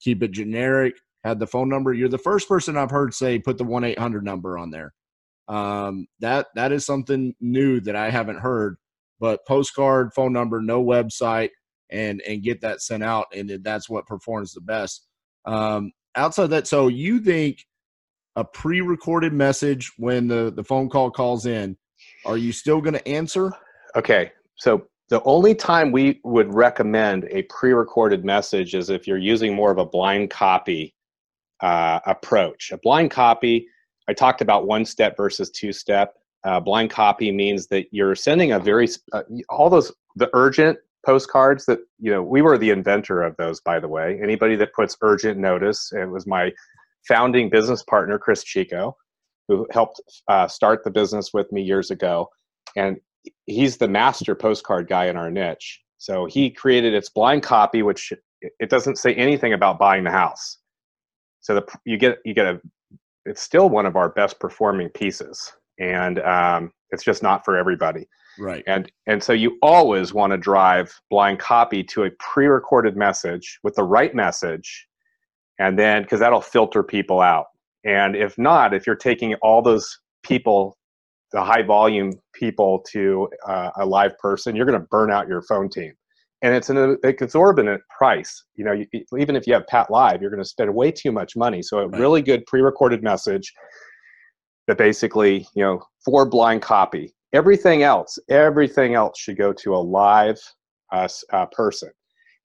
[0.00, 1.92] keep it generic had the phone number.
[1.92, 4.92] You're the first person i've heard say put the 1-800 number on there.
[5.48, 8.76] Um, that that is something new that i haven't heard
[9.20, 11.50] but postcard phone number no website
[11.90, 15.06] and and get that sent out and that's what performs the best.
[15.44, 17.64] Um, outside that so you think
[18.36, 21.76] a pre-recorded message when the the phone call calls in
[22.26, 23.52] are you still going to answer?
[23.94, 29.54] Okay, so the only time we would recommend a pre-recorded message is if you're using
[29.54, 30.94] more of a blind copy
[31.62, 32.70] uh, approach.
[32.72, 33.66] A blind copy,
[34.08, 36.14] I talked about one step versus two step.
[36.44, 41.66] Uh, blind copy means that you're sending a very uh, all those the urgent postcards
[41.66, 44.96] that you know we were the inventor of those by the way anybody that puts
[45.02, 46.50] urgent notice it was my
[47.06, 48.96] founding business partner chris chico
[49.48, 52.28] who helped uh, start the business with me years ago
[52.76, 52.98] and
[53.46, 58.12] he's the master postcard guy in our niche so he created its blind copy which
[58.40, 60.58] it doesn't say anything about buying the house
[61.42, 62.60] so the, you get you get a
[63.26, 68.08] it's still one of our best performing pieces and um, it's just not for everybody.
[68.38, 68.64] Right.
[68.66, 73.74] And and so you always want to drive blind copy to a pre-recorded message with
[73.74, 74.86] the right message
[75.58, 77.46] and then because that'll filter people out.
[77.84, 80.78] And if not if you're taking all those people
[81.32, 85.42] the high volume people to uh, a live person you're going to burn out your
[85.42, 85.92] phone team
[86.42, 88.44] and it's an exorbitant price.
[88.56, 88.86] You know you,
[89.18, 91.62] even if you have PATLive you're going to spend way too much money.
[91.62, 92.00] So a Right.
[92.00, 93.52] really good pre-recorded message
[94.66, 97.14] that basically you know for blind copy.
[97.32, 100.38] Everything else everything else should go to a live
[100.92, 101.90] uh, uh, person.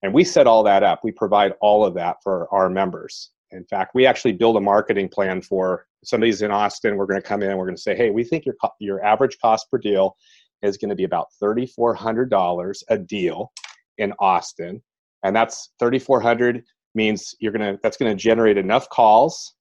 [0.02, 1.00] And we set all that up.
[1.02, 3.30] We provide all of that for our members.
[3.50, 6.96] In fact we actually build a marketing plan for somebody's in austin.
[6.96, 9.36] We're going to come in we're going to say hey we think your your average
[9.42, 10.16] cost per deal
[10.62, 13.52] is going to be about $3400 a deal
[13.98, 14.82] in austin
[15.24, 16.62] and that's 3400
[16.94, 19.54] means you're to that's to generate enough calls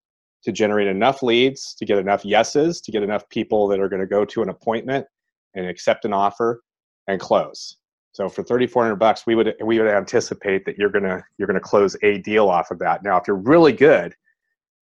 [0.43, 4.07] to generate enough leads to get enough yeses to get enough people that are to
[4.07, 5.05] go to an appointment
[5.55, 6.61] and accept an offer
[7.07, 7.77] and close.
[8.13, 11.95] So for 3400 bucks we would we would anticipate that you're to you're to close
[12.03, 13.03] a deal off of that.
[13.03, 14.13] Now if you're really good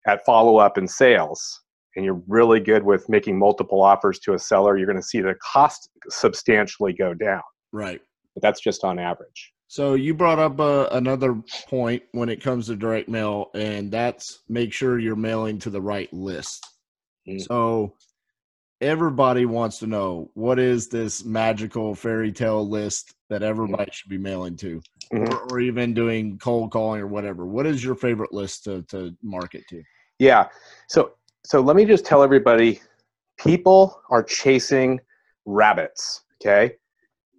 [0.06, 1.60] at follow up and sales
[1.96, 5.20] and you're really good with making multiple offers to a seller you're going to see
[5.20, 7.42] the cost substantially go down.
[7.72, 8.00] Right
[8.34, 12.66] but that's just on average So you brought up uh, another point when it comes
[12.66, 16.66] to direct mail, and that's make sure you're mailing to the right list.
[17.28, 17.40] Mm.
[17.40, 17.94] So
[18.80, 24.18] everybody wants to know what is this magical fairy tale list that everybody should be
[24.18, 24.80] mailing to,
[25.12, 25.28] Mhm.
[25.28, 27.46] or, or even doing cold calling or whatever.
[27.46, 29.82] What is your favorite list to, to market to?
[30.18, 30.48] Yeah.
[30.88, 31.12] So
[31.44, 32.80] so let me just tell everybody
[33.38, 35.00] people are chasing
[35.46, 36.74] rabbits, okay?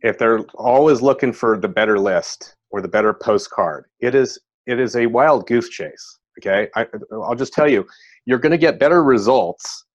[0.01, 4.79] If they're always looking for the better list or the better postcard, it is it
[4.79, 6.69] is a wild goose chase, okay?
[6.75, 7.85] I I'll just tell you,
[8.25, 9.85] you're going to get better results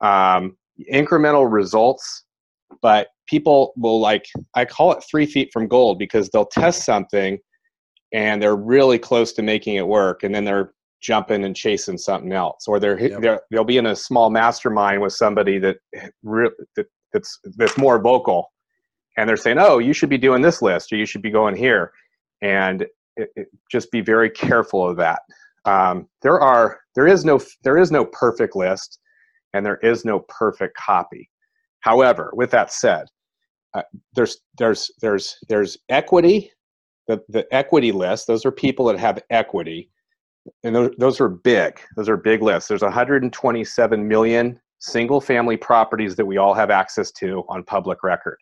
[0.00, 0.56] um,
[0.92, 2.24] incremental results
[2.82, 7.38] but people will like i call it three feet from gold because they'll test something
[8.12, 12.32] and they're really close to making it work and then they're jumping and chasing something
[12.32, 13.20] else or they're, Yep.
[13.20, 15.76] they're they'll be in a small mastermind with somebody that,
[16.22, 18.50] re- that that's that's more vocal
[19.20, 21.54] and they're saying oh you should be doing this list or you should be going
[21.54, 21.92] here.
[22.40, 22.82] And
[23.16, 25.20] it, it, just be very careful of that.
[25.66, 28.98] Um, there are there is no there is no perfect list
[29.52, 31.28] and there is no perfect copy.
[31.80, 33.06] However with that said
[33.74, 33.82] uh,
[34.14, 36.50] there's there's there's there's equity
[37.06, 39.90] the the equity list those are people that have equity
[40.64, 42.68] and those, those are big those are big lists.
[42.68, 48.38] There's 127 million single family properties that we all have access to on public record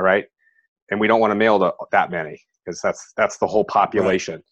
[0.00, 0.24] all right
[0.90, 4.42] and we don't want to mail to that many because that's that's the whole population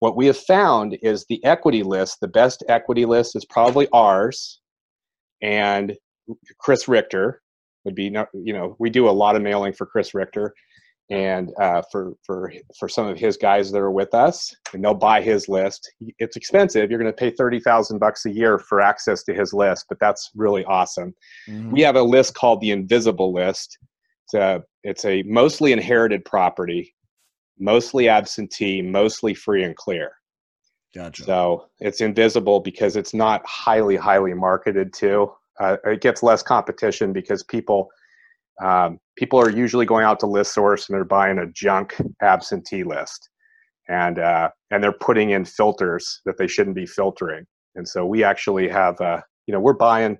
[0.00, 4.60] what we have found is the equity list, the best equity list is probably ours
[5.42, 5.94] and
[6.58, 7.42] Chris Richter
[7.84, 10.54] would be, you know, we do a lot of mailing for Chris Richter
[11.10, 14.92] and uh, for for for some of his guys that are with us, and they'll
[14.92, 15.90] buy his list.
[16.18, 16.90] It's expensive.
[16.90, 19.98] You're going to pay thirty thousand bucks a year for access to his list, but
[20.00, 21.14] that's really awesome.
[21.48, 21.70] Mm-hmm.
[21.70, 23.78] We have a list called the Invisible List.
[24.28, 26.94] It's a it's a mostly inherited property,
[27.58, 30.12] mostly absentee, mostly free and clear.
[30.94, 31.24] Gotcha.
[31.24, 35.32] So it's invisible because it's not highly highly marketed to.
[35.58, 37.88] Uh, it gets less competition because people
[38.62, 43.30] um, people are usually going out to ListSource and they're buying a junk absentee list
[43.88, 48.22] and uh, and they're putting in filters that they shouldn't be filtering and so we
[48.24, 50.18] actually have uh, you know we're buying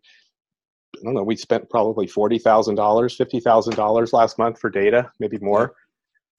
[0.97, 5.75] i don't know we spent probably $40000 $50000 last month for data maybe more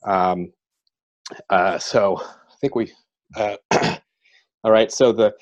[0.06, 0.52] um,
[1.50, 2.92] uh, so i think we
[3.36, 3.56] uh,
[4.64, 5.34] all right so the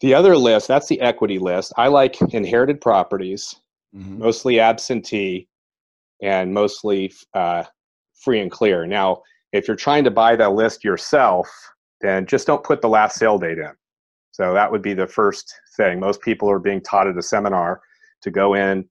[0.00, 3.56] the other list that's the equity list i like inherited properties
[3.94, 4.18] mm-hmm.
[4.18, 5.48] mostly absentee
[6.22, 7.64] and mostly uh,
[8.14, 8.86] free and clear.
[8.86, 9.22] Now,
[9.52, 11.48] if you're trying to buy that list yourself,
[12.00, 13.72] then just don't put the last sale date in.
[14.32, 15.98] So that would be the first thing.
[15.98, 17.80] Most people are being taught at a seminar
[18.22, 18.88] to go in,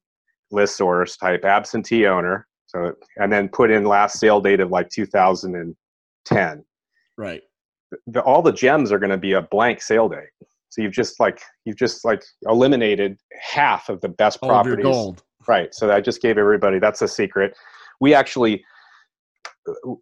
[0.54, 6.66] ListSource, type absentee owner, so and then put in last sale date of like 2010.
[7.18, 7.42] Right.
[8.08, 10.30] The, all the gems are going to be a blank sale date.
[10.70, 14.84] So you've just like you've just like eliminated half of the best all properties.
[14.84, 15.24] gold.
[15.48, 15.74] Right.
[15.74, 17.56] So I just gave everybody that's a secret.
[18.02, 18.64] We actually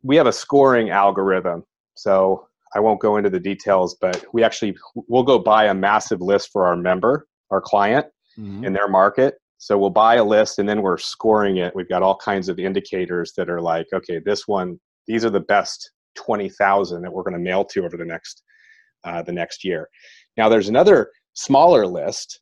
[0.01, 1.63] we have a scoring algorithm.
[1.95, 6.21] So I won't go into the details, but we actually we'll go buy a massive
[6.21, 8.63] list for our member, our client mm-hmm.
[8.63, 9.35] in their market.
[9.57, 11.73] So we'll buy a list and then we're scoring it.
[11.75, 15.39] We've got all kinds of indicators that are like, okay, this one, these are the
[15.39, 18.43] best 20,000 that we're going to mail to over the next
[19.05, 19.89] uh, the next year.
[20.37, 22.39] Now there's another smaller list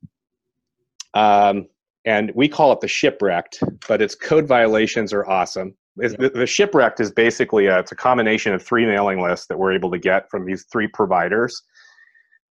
[1.14, 1.68] um,
[2.06, 5.76] and we call it the shipwrecked, but its code violations are awesome.
[5.98, 9.74] The, the, shipwrecked is basically a, it's a combination of three mailing lists that we're
[9.74, 11.62] able to get from these three providers.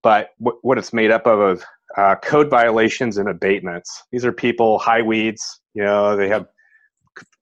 [0.01, 4.03] But w- what it's made up of is uh, code violations and abatements.
[4.11, 5.61] These are people high weeds.
[5.73, 6.47] You know, they have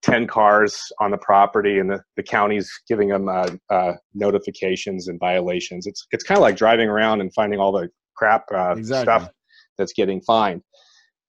[0.03, 5.19] ten cars on the property, and the, the county's giving them uh, uh, notifications and
[5.19, 5.87] violations.
[5.87, 9.03] It's it's kind of like driving around and finding all the crap uh, exactly.
[9.03, 9.29] stuff
[9.77, 10.61] that's getting fined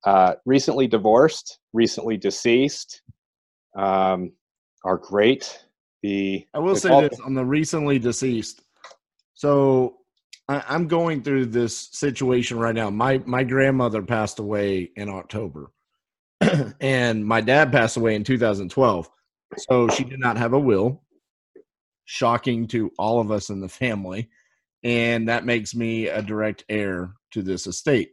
[0.06, 3.02] uh, recently divorced, recently deceased,
[3.76, 4.32] um,
[4.84, 5.64] are great.
[6.02, 8.62] The I will say all- this on the recently deceased.
[9.34, 9.96] So
[10.48, 12.90] I'm going through this situation right now.
[12.90, 15.72] My my grandmother passed away in October,
[16.80, 19.10] and my dad passed away in 2012.
[19.58, 21.02] So she did not have a will.
[22.04, 24.30] Shocking to all of us in the family,
[24.84, 28.12] and that makes me a direct heir to this estate.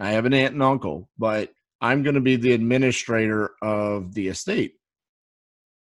[0.00, 1.50] I have an aunt and uncle, but
[1.82, 4.74] I'm going to be the administrator of the estate.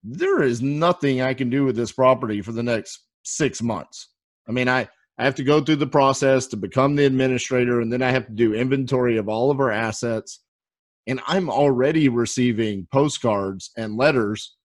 [0.02, 4.08] There is nothing I can do with this property for the next six months.
[4.48, 4.88] I mean, I,
[5.20, 8.24] I have to go through the process to become the administrator, and then I have
[8.24, 10.40] to do inventory of all of our assets.
[11.06, 14.56] And I'm already receiving postcards and letters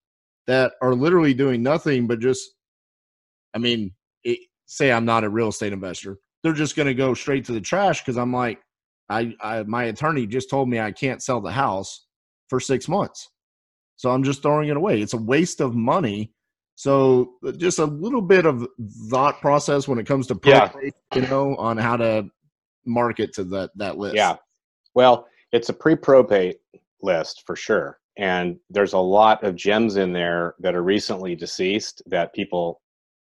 [0.48, 2.52] that are literally doing nothing but just,
[3.54, 6.20] I mean, it, say I'm not a real estate investor.
[6.42, 8.62] They're just going to go straight to the trash because I'm like,
[9.10, 12.06] I, I my attorney just told me I can't sell the house
[12.50, 13.30] for six months.
[13.98, 15.02] So I'm just throwing it away.
[15.02, 16.32] It's a waste of money.
[16.76, 18.68] So just a little bit of
[19.10, 21.22] thought process when it comes to probate, yeah.
[21.22, 22.30] you know, on how to
[22.86, 24.16] market to that that list.
[24.16, 24.36] Yeah.
[24.94, 26.58] Well, it's a pre-probate
[27.02, 28.00] list for sure.
[28.18, 32.82] And there's a lot of gems in there that are recently deceased that people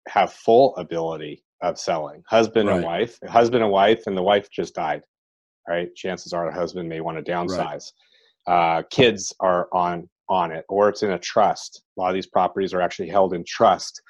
[0.08, 2.24] have full ability of selling.
[2.26, 2.76] Husband right.
[2.76, 5.02] and wife, husband and wife, and the wife just died
[5.68, 5.94] right?
[5.94, 7.92] Chances are the husband may want to downsize.
[8.46, 8.78] Right.
[8.78, 11.82] Uh, kids are on on it, or it's in a trust.
[11.96, 14.00] A lot of these properties are actually held in trust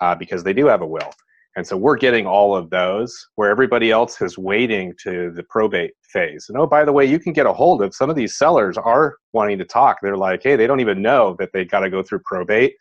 [0.00, 1.10] uh, because they do have a will.
[1.56, 5.92] And so we're getting all of those where everybody else is waiting to the probate
[6.12, 6.46] phase.
[6.48, 8.76] And oh, by the way, you can get a hold of some of these sellers
[8.76, 9.98] are wanting to talk.
[10.02, 12.74] They're like, hey, they don't even know that they got to go through probate.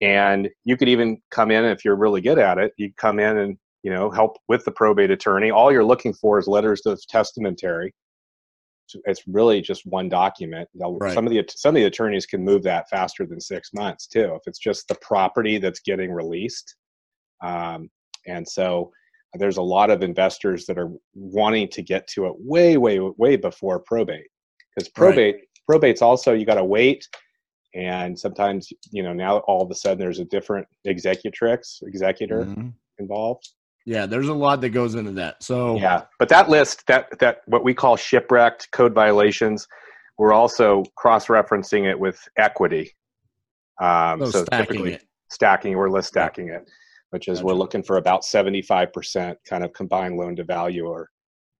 [0.00, 2.72] And you could even come in if you're really good at it.
[2.76, 5.52] You come in and you know, help with the probate attorney.
[5.52, 7.94] All you're looking for is letters of testamentary.
[9.04, 10.68] It's really just one document.
[10.74, 11.12] Right.
[11.12, 14.34] Some of the some of the attorneys can move that faster than six months too,
[14.34, 16.76] if it's just the property that's getting released.
[17.44, 17.90] Um,
[18.26, 18.90] and so
[19.34, 23.36] there's a lot of investors that are wanting to get to it way, way, way
[23.36, 24.26] before probate,
[24.74, 25.44] because probate right.
[25.68, 27.06] probate's also you got to wait
[27.76, 32.68] and sometimes you know now all of a sudden there's a different executrix executor mm-hmm.
[32.98, 33.50] involved
[33.86, 35.42] Yeah, there's a lot that goes into that.
[35.44, 39.66] So Yeah, but that list, that that what we call shipwrecked code violations,
[40.18, 42.92] we're also cross-referencing it with equity.
[43.80, 45.04] Um, so so stacking typically it.
[45.30, 46.68] stacking, we're list stacking it,
[47.10, 51.10] which is we're looking for about seventy-five percent kind of combined loan to value or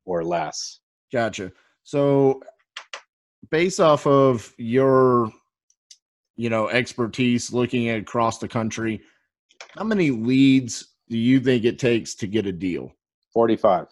[0.04, 0.80] or less.
[1.12, 1.52] Gotcha.
[1.84, 2.40] So,
[3.50, 5.30] based off of your,
[6.34, 9.02] you know, expertise looking at across the country,
[9.70, 12.92] how many leads do you think it takes to get a deal?
[13.32, 13.86] Forty-five.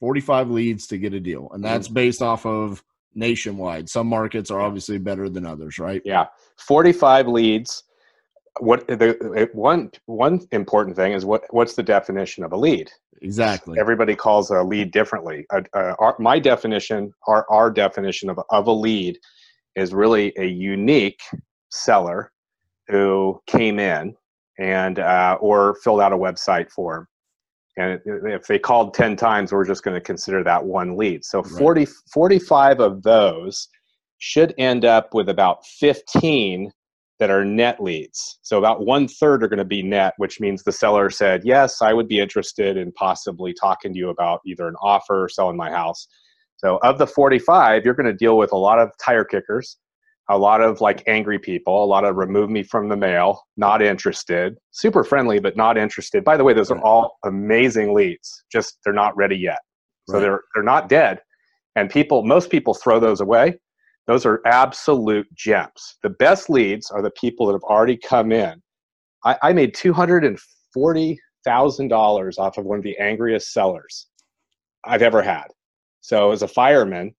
[0.00, 1.50] 45 leads to get a deal.
[1.52, 2.82] And that's based off of
[3.14, 3.88] nationwide.
[3.88, 6.00] Some markets are obviously better than others, right?
[6.04, 7.84] Yeah, forty-five leads.
[8.60, 12.90] What the one one important thing is what what's the definition of a lead?
[13.22, 13.78] Exactly.
[13.78, 15.44] Everybody calls a lead differently.
[15.52, 19.18] Uh, uh, our, my definition, our our definition of of a lead,
[19.76, 21.20] is really a unique
[21.70, 22.32] seller
[22.88, 24.14] who came in
[24.58, 27.06] and uh, or filled out a website form.
[27.76, 31.24] And if they called 10 times, we're just going to consider that one lead.
[31.24, 31.58] So Right.
[31.58, 33.68] 40, 45 of those
[34.18, 36.72] should end up with about 15
[37.20, 38.38] that are net leads.
[38.42, 41.82] So about one third are going to be net, which means the seller said, Yes,
[41.82, 45.56] I would be interested in possibly talking to you about either an offer or selling
[45.56, 46.06] my house.
[46.56, 49.76] So of the 45, you're going to deal with a lot of tire kickers,
[50.30, 53.80] a lot of like angry people, a lot of remove me from the mail, not
[53.80, 56.22] interested, super friendly, but not interested.
[56.24, 59.60] By the way, those are all amazing leads, just they're not ready yet.
[60.08, 60.20] So Right.
[60.22, 61.20] they're they're not dead.
[61.76, 63.58] And people, most people throw those away.
[64.06, 65.98] Those are absolute gems.
[66.02, 68.62] The best leads are the people that have already come in.
[69.24, 70.38] I, I made two hundred and
[70.74, 74.08] forty thousand dollars off of one of the angriest sellers
[74.84, 75.46] I've ever had.
[76.00, 77.14] So as a fireman,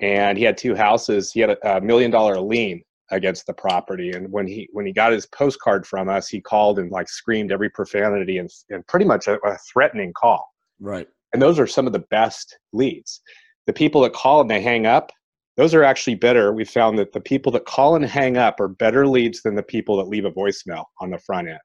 [0.00, 1.32] and he had two houses.
[1.32, 4.92] He had a, a million dollar lien against the property, and when he when he
[4.92, 9.06] got his postcard from us, he called and like screamed every profanity and, and pretty
[9.06, 10.46] much a, a threatening call
[10.80, 11.08] Right.
[11.32, 13.20] and those are some of the best leads
[13.66, 15.10] the people that call and they hang up
[15.56, 18.68] those are actually better we found that the people that call and hang up are
[18.68, 21.58] better leads than the people that leave a voicemail on the front end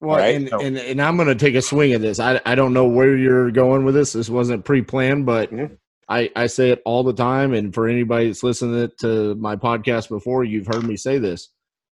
[0.00, 2.18] Well, Right, and, so- and and I'm going to take a swing at this.
[2.20, 4.12] I I don't know where you're going with this.
[4.14, 5.76] This wasn't pre-planned, but Mhm.
[6.10, 7.54] I I say it all the time.
[7.54, 11.48] And for anybody that's listened to my podcast before, you've heard me say this.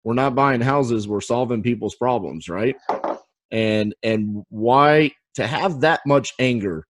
[0.05, 1.09] We're not buying houses.
[1.09, 2.77] We're solving people's problems, right?
[3.53, 6.87] And and why to have that much anger,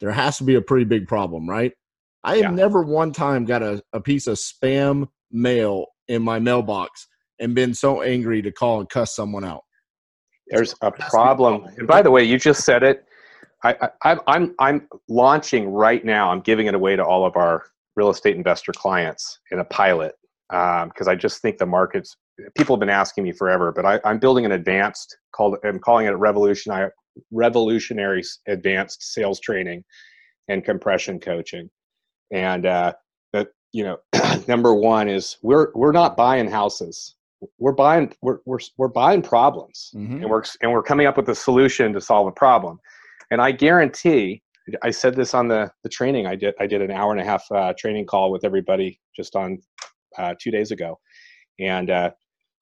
[0.00, 1.72] there has to be a pretty big problem, right?
[2.24, 2.50] I have Yeah.
[2.52, 7.06] never one time got a, a piece of spam mail in my mailbox
[7.40, 9.62] and been so angry to call and cuss someone out.
[10.48, 11.74] there's a Has to be a problem problem.
[11.78, 13.04] and by the way you just said it
[13.64, 16.30] I, I I'm- i'm i'm launching right now.
[16.30, 17.64] I'm giving it away to all of our
[17.96, 20.14] real estate investor clients in a pilot
[20.48, 22.16] because i just think the markets
[22.56, 26.06] people have been asking me forever but I, i'm building an advanced called i'm calling
[26.06, 26.90] it revolutionary
[27.30, 29.84] revolutionary advanced sales training
[30.48, 31.70] and compression coaching.
[32.32, 32.92] And uh
[33.32, 33.98] that you know
[34.48, 37.14] number one is we're we're not buying houses.
[37.58, 39.90] We're buying we're we're, we're buying problems.
[39.94, 40.22] Mhm.
[40.22, 42.80] and we're and we're coming up with a solution to solve a problem
[43.32, 44.40] and i guarantee
[44.82, 47.24] i said this on the the training i did i did an hour and a
[47.24, 49.58] half uh, training call with everybody just on
[50.18, 50.98] uh, two days ago.
[51.58, 52.10] And uh,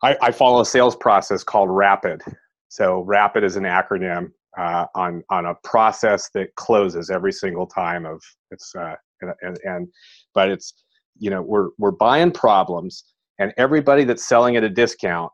[0.02, 2.22] I, I follow a sales process called rapid.
[2.68, 8.04] So rapid is an acronym uh, on on a process that closes every single time
[8.04, 9.88] of it's uh, and, and and
[10.34, 10.74] but it's
[11.18, 13.04] you know we're we're buying problems
[13.38, 15.30] and everybody that's selling at a discount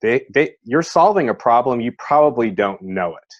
[0.00, 3.34] they they you're solving a problem you probably don't know it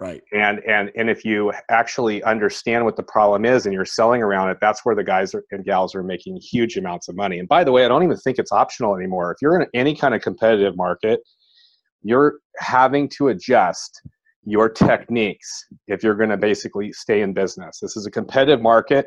[0.00, 0.22] Right.
[0.32, 4.48] and and and if you actually understand what the problem is and you're selling around
[4.48, 7.38] it that's where the guys are, and gals are making huge amounts of money.
[7.38, 9.30] And by the way i don't even think it's optional anymore.
[9.30, 11.20] If you're in any kind of competitive market
[12.02, 14.00] you're having to adjust
[14.44, 17.78] your techniques if you're going to basically stay in business.
[17.80, 19.06] This is a competitive market.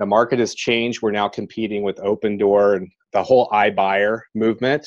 [0.00, 1.02] The market has changed.
[1.02, 4.86] We're now competing with Opendoor and the whole iBuyer movement.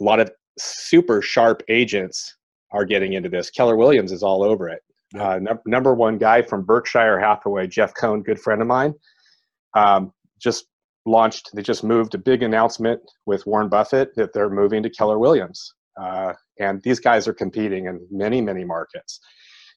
[0.00, 2.36] A lot of super sharp agents
[2.72, 3.50] are getting into this.
[3.50, 4.80] Keller Williams is all over it.
[5.14, 5.22] Yep.
[5.22, 8.94] Uh, num- number one guy from Berkshire Hathaway, Jeff Cohn, good friend of mine,
[9.76, 10.66] um, just
[11.04, 11.50] launched.
[11.54, 15.74] They just moved a big announcement with Warren Buffett that they're moving to Keller Williams,
[16.00, 19.20] uh, and these guys are competing in many, many markets.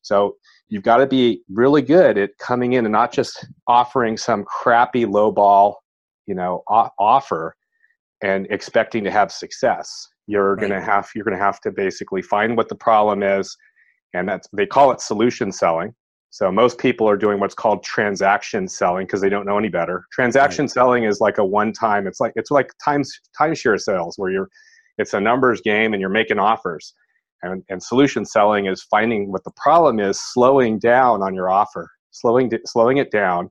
[0.02, 0.36] So
[0.70, 5.06] you've got to be really good at coming in and not just offering some crappy
[5.06, 5.82] low ball,
[6.28, 7.56] you know, o- offer
[8.24, 10.08] and expecting to have success.
[10.28, 10.70] You're Right.
[10.70, 13.56] gonna have you're gonna have to basically find what the problem is,
[14.14, 15.94] and that's they call it solution selling.
[16.32, 20.06] So most people are doing what's called transaction selling because they don't know any better.
[20.12, 22.08] Transaction selling is like a one time.
[22.08, 23.10] It's like it's like times
[23.40, 24.50] timeshare sales where you're
[24.98, 26.94] it's a numbers game and you're making offers.
[27.42, 31.90] And, and solution selling is finding what the problem is, slowing down on your offer,
[32.12, 33.50] slowing slowing it down.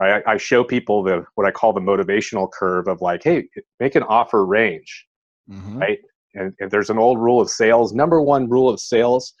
[0.00, 0.22] Right?
[0.26, 3.48] I, I show people the what I call the motivational curve of like, hey,
[3.78, 5.06] make an offer range,
[5.50, 5.78] mm-hmm.
[5.78, 5.98] right?
[6.34, 7.92] And, and there's an old rule of sales.
[7.92, 9.34] Number one rule of sales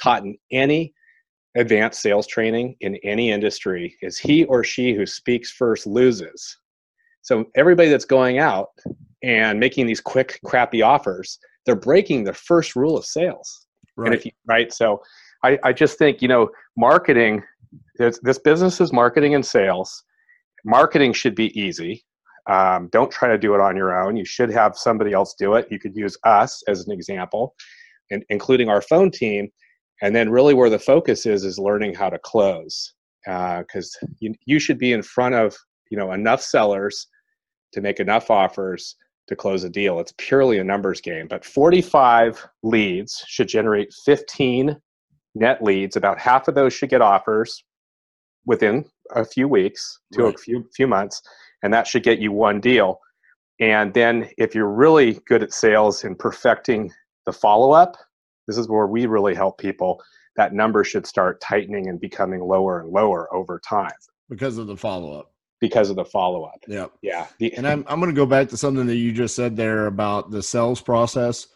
[0.00, 0.92] taught in any
[1.56, 6.58] advanced sales training in any industry is he or she who speaks first loses.
[7.22, 8.70] So everybody that's going out
[9.22, 13.66] and making these quick, crappy offers, they're breaking the first rule of sales.
[13.96, 14.08] Right.
[14.08, 14.72] And if you, right.
[14.72, 15.00] So
[15.42, 17.42] I, I just think, you know, marketing,
[17.96, 20.04] this, this business is marketing and sales.
[20.64, 22.04] Marketing should be easy.
[22.46, 24.16] Um, don't try to do it on your own.
[24.16, 25.68] You should have somebody else do it.
[25.70, 27.54] You could use us as an example,
[28.10, 29.48] and including our phone team
[30.02, 34.34] and then really where the focus is is learning how to close because uh, you,
[34.44, 35.56] you should be in front of
[35.90, 37.06] you know enough sellers
[37.72, 42.46] to make enough offers to close a deal it's purely a numbers game but 45
[42.62, 44.76] leads should generate 15
[45.34, 47.64] net leads about half of those should get offers
[48.46, 48.84] within
[49.14, 50.34] a few weeks to right.
[50.34, 51.22] a few few months
[51.64, 53.00] and that should get you one deal.
[53.58, 56.92] And then if you're really good at sales and perfecting
[57.26, 57.96] the follow up
[58.46, 60.02] this is where we really help people
[60.36, 63.92] that number should start tightening and becoming lower and lower over time.
[64.28, 65.32] Because of the follow-up.
[65.60, 66.60] Because of the follow-up.
[66.66, 66.86] Yeah.
[67.02, 67.26] yeah.
[67.38, 69.86] The, and i'm, I'm going to go back to something that you just said there
[69.86, 71.46] about the sales process.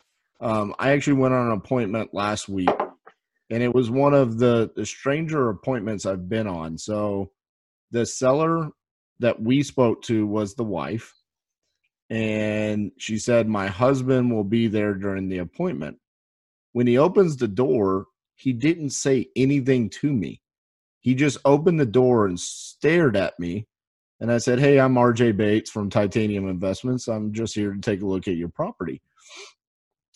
[0.41, 2.71] Um, i actually went on an appointment last week
[3.51, 6.79] and it was one of the, the stranger appointments i've been on.
[6.79, 7.33] So
[7.91, 8.71] the seller
[9.21, 11.15] that we spoke to was the wife
[12.11, 15.99] and she said my husband will be there during the appointment
[16.73, 18.07] when he opens the door,
[18.37, 20.41] he didn't say anything to me.
[21.01, 23.67] He just opened the door and stared at me.
[24.21, 27.09] And I said, Hey, I'm RJ Bates from Titanium Investments.
[27.09, 29.01] I'm just here to take a look at your property.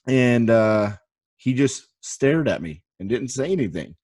[0.07, 0.93] And uh,
[1.37, 3.95] he just stared at me and didn't say anything.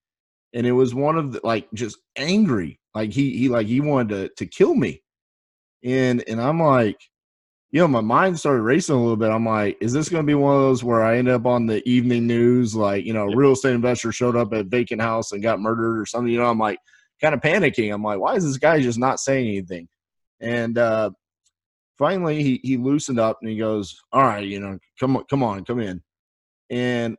[0.52, 2.80] And it was one of the like just angry.
[2.98, 5.04] Like he he like he wanted to to kill me.
[5.84, 7.00] And and I'm like,
[7.70, 9.30] you know, my mind started racing a little bit.
[9.30, 11.66] I'm like, is this going to be one of those where I end up on
[11.66, 15.44] the evening news, like, you know, real estate investor showed up at vacant house and
[15.44, 16.32] got murdered or something?
[16.32, 16.80] You know, I'm like,
[17.20, 17.94] kind of panicking.
[17.94, 19.86] I'm like, why is this guy just not saying anything?
[20.40, 21.10] And uh,
[21.98, 25.44] finally, he he loosened up and he goes, all right, you know, come on, come
[25.44, 26.02] on, come in.
[26.68, 27.16] And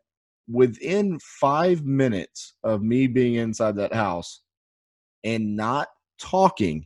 [0.50, 4.42] within five minutes of me being inside that house
[5.24, 5.88] and not
[6.20, 6.86] talking,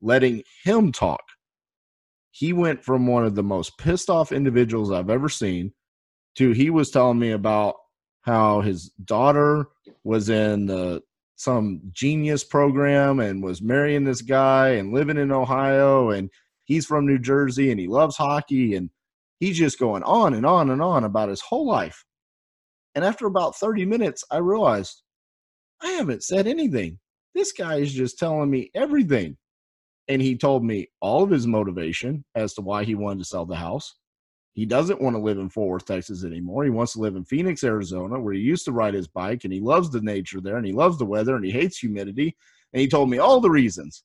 [0.00, 1.22] letting him talk
[2.30, 5.72] he went from one of the most pissed off individuals I've ever seen
[6.36, 7.74] to he was telling me about
[8.22, 9.66] how his daughter
[10.04, 11.02] was in the
[11.36, 16.30] some genius program and was marrying this guy and living in Ohio and
[16.64, 18.90] he's from New Jersey and he loves hockey and
[19.38, 22.04] he's just going on and on and on about his whole life.
[22.94, 25.02] And after about 30 minutes, I realized
[25.82, 26.98] I haven't said anything.
[27.34, 29.36] This guy is just telling me everything
[30.08, 33.46] and he told me all of his motivation as to why he wanted to sell
[33.46, 33.94] the house.
[34.54, 36.64] He doesn't want to live in Fort Worth, Texas anymore.
[36.64, 39.52] He wants to live in Phoenix, Arizona, where he used to ride his bike and
[39.52, 42.36] he loves the nature there and he loves the weather and he hates humidity.
[42.72, 44.02] And he told me all the reasons.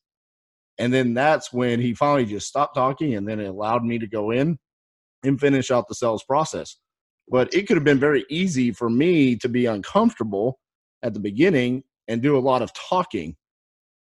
[0.78, 4.06] And then that's when he finally just stopped talking and then it allowed me to
[4.06, 4.58] go in
[5.24, 6.76] and finish out the sales process.
[7.28, 10.60] But it could have been very easy for me to be uncomfortable
[11.02, 13.36] at the beginning and do a lot of talking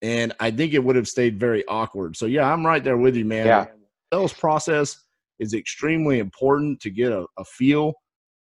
[0.01, 2.15] and I think it would have stayed very awkward.
[2.15, 3.45] So yeah, I'm right there with you, man.
[3.45, 3.65] Yeah.
[4.11, 5.03] The sales process
[5.39, 7.93] is extremely important to get a, a feel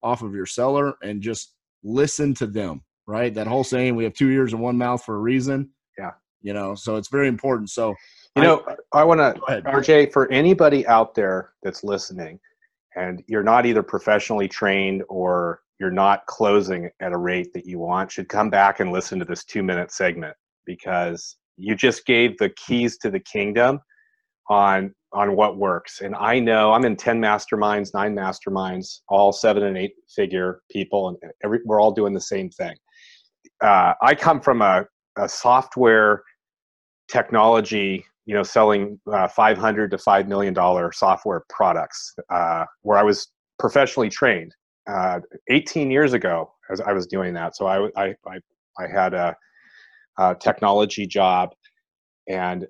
[0.02, 2.82] off of your seller and just listen to them.
[3.08, 6.10] Right, that whole saying, "We have two ears and one mouth for a reason." Yeah,
[6.42, 7.70] you know, so it's very important.
[7.70, 7.94] So
[8.34, 12.40] you know, I, I want to, RJ, for anybody out there that's listening,
[12.96, 17.78] and you're not either professionally trained or you're not closing at a rate that you
[17.78, 22.36] want, should come back and listen to this two minute segment because you just gave
[22.38, 23.80] the keys to the kingdom
[24.48, 26.00] on on what works.
[26.00, 31.08] And i know i'm in 10 masterminds 9 masterminds all seven and eight figure people
[31.08, 32.74] and every, we're all doing the same thing.
[33.62, 34.84] Uh, i come from a,
[35.18, 36.22] a, software
[37.10, 43.02] technology you know selling uh, 500 to 5 million dollar software products uh, where i
[43.02, 44.52] was professionally trained
[44.88, 48.38] uh, 18 years ago as i was doing that so i i i,
[48.78, 49.36] I had a
[50.18, 51.50] uh, technology job
[52.28, 52.66] and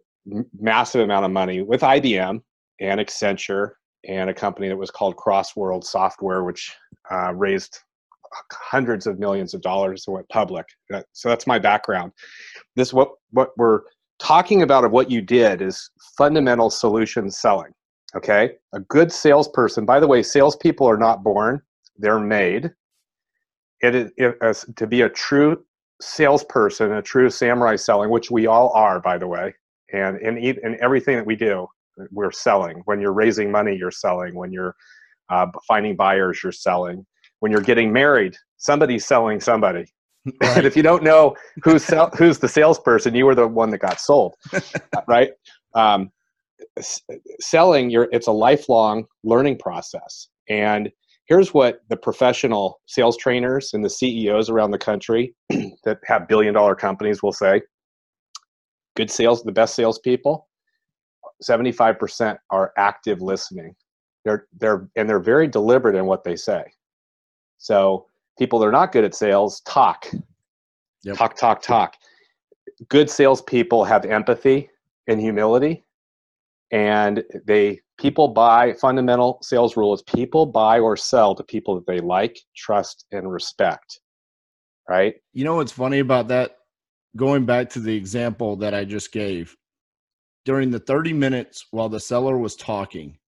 [0.59, 2.41] massive amount of money with IBM
[2.81, 3.73] and Accenture
[4.09, 6.75] and a company that was called Crossworld Software, which
[7.11, 7.79] uh, raised
[8.53, 10.67] hundreds of millions of dollars and went public.
[11.13, 12.13] So that's my background.
[12.75, 13.83] This what what we're
[14.19, 17.73] talking about of what you did is fundamental solution selling.
[18.15, 19.85] Okay, a good salesperson.
[19.85, 21.63] By the way, salespeople are not born;
[21.99, 22.73] they're made.
[23.83, 25.65] it is it, as, to be a true
[26.01, 29.55] salesperson, a true samurai selling, which we all are, by the way,
[29.93, 31.67] and in in everything that we do,
[32.11, 32.83] we're selling.
[32.85, 34.35] When you're raising money, you're selling.
[34.35, 34.75] When you're
[35.29, 37.07] uh, finding buyers, you're selling.
[37.41, 39.87] When you're getting married, somebody's selling somebody.
[40.27, 40.35] Right.
[40.57, 43.79] and if you don't know who's sell, who's the salesperson, you were the one that
[43.79, 44.35] got sold,
[45.09, 45.31] right?
[45.75, 46.11] Um,
[47.41, 50.91] selling, you're, it's a lifelong learning process, and
[51.27, 55.35] here's what the professional sales trainers and the CEOs around the country
[55.85, 57.63] that have billion dollar companies will say
[58.97, 60.49] good sales, the best salespeople,
[61.43, 63.75] 75% are active listening.
[64.25, 66.65] They're, they're, and they're very deliberate in what they say.
[67.59, 68.07] So
[68.39, 70.07] people that are not good at sales talk,
[71.05, 71.17] yep.
[71.17, 71.95] talk, talk, talk.
[72.89, 74.71] Good salespeople have empathy
[75.07, 75.85] and humility
[76.73, 81.87] and they people buy fundamental sales rule is people buy or sell to people that
[81.87, 84.01] they like trust and respect
[84.89, 85.15] right?
[85.33, 86.59] You know what's funny about that?
[87.17, 89.57] Going back to the example that i just gave
[90.45, 93.19] during the 30 minutes while the seller was talking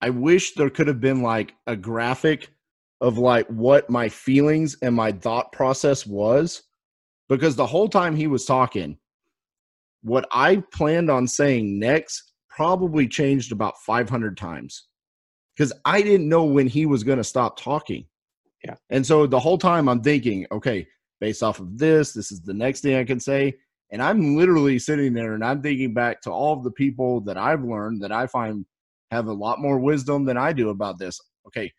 [0.00, 2.48] i wish there could have been like a graphic
[3.00, 6.62] of like what my feelings and my thought process was
[7.28, 8.96] because the whole time he was talking
[10.02, 14.88] what i planned on saying next probably changed about 500 times
[15.54, 18.06] because I didn't know when he was going to stop talking.
[18.64, 18.76] Yeah.
[18.88, 20.86] And so the whole time I'm thinking, okay,
[21.20, 23.54] based off of this, this is the next thing I can say.
[23.92, 27.36] And I'm literally sitting there and I'm thinking back to all of the people that
[27.36, 28.64] I've learned that I find
[29.10, 31.20] have a lot more wisdom than I do about this.
[31.46, 31.70] Okay,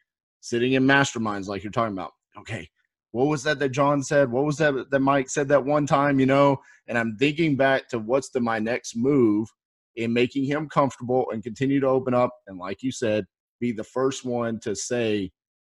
[0.42, 2.12] sitting in masterminds like you're talking about.
[2.40, 2.70] Okay,
[3.12, 4.32] what was that that John said?
[4.32, 6.58] What was that that Mike said that one time, you know?
[6.88, 9.50] And I'm thinking back to what's the my next move
[9.98, 12.32] in making him comfortable and continue to open up.
[12.48, 13.26] And like you said,
[13.60, 15.32] be the first one to say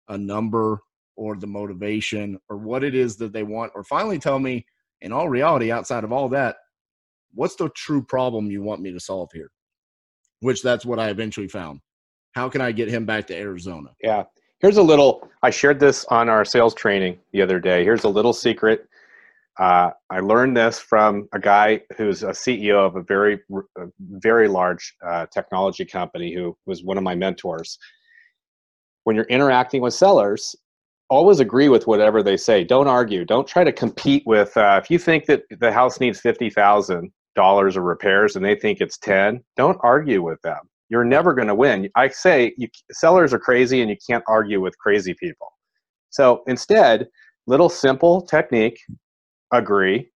[0.08, 0.80] a number
[1.18, 4.66] or the motivation or what it is that they want, or finally tell me,
[5.02, 6.56] in all reality, outside of all that,
[7.34, 9.52] what's the true problem you want me to solve here?
[10.40, 11.82] Which that's what I eventually found.
[12.34, 13.90] How can I get him back to Arizona?
[14.02, 14.24] Yeah.
[14.60, 17.84] Here's a little, I shared this on our sales training the other day.
[17.84, 18.88] Here's a little secret
[19.60, 23.40] uh, I learned this from a guy who's a CEO of a very,
[23.78, 27.78] a very large uh, technology company who was one of my mentors.
[29.04, 30.56] When you're interacting with sellers,
[31.10, 32.64] always agree with whatever they say.
[32.64, 33.26] Don't argue.
[33.26, 34.56] Don't try to compete with.
[34.56, 38.56] Uh, if you think that the house needs fifty thousand dollars of repairs and they
[38.56, 40.60] think it's ten, don't argue with them.
[40.90, 41.90] You're never going to win.
[41.96, 45.48] I say you, sellers are crazy, and you can't argue with crazy people.
[46.10, 47.08] So instead,
[47.48, 48.80] little simple technique
[49.52, 50.10] agree,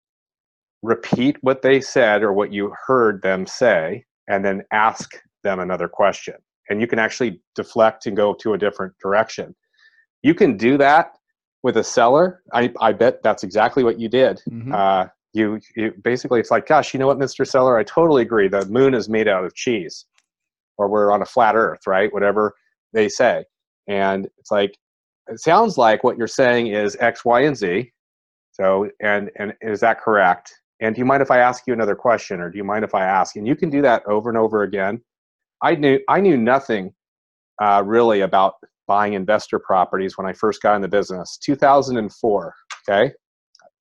[0.82, 5.10] repeat what they said or what you heard them say, and then ask
[5.42, 6.34] them another question.
[6.68, 9.54] And you can actually deflect and go to a different direction.
[10.22, 11.16] You can do that
[11.62, 12.42] with a seller.
[12.52, 14.40] I, I bet that's exactly what you did.
[14.50, 14.74] Mm-hmm.
[14.74, 17.46] Uh, you, you basically, it's like, gosh, you know what, Mr.
[17.46, 18.48] Seller, I totally agree.
[18.48, 20.04] The moon is made out of cheese,
[20.76, 22.12] or we're on a flat Earth, right?
[22.12, 22.54] Whatever
[22.92, 23.44] they say.
[23.88, 24.76] And it's like,
[25.28, 27.92] it sounds like what you're saying is X, Y, and Z.
[28.62, 30.54] So, and and is that correct?
[30.80, 32.94] And do you mind if I ask you another question, or do you mind if
[32.94, 33.34] I ask?
[33.34, 35.02] And you can do that over and over again.
[35.62, 36.94] I knew I knew nothing
[37.60, 38.54] uh, really about
[38.86, 41.38] buying investor properties when I first got in the business.
[41.44, 42.54] 2004.
[42.88, 43.12] Okay,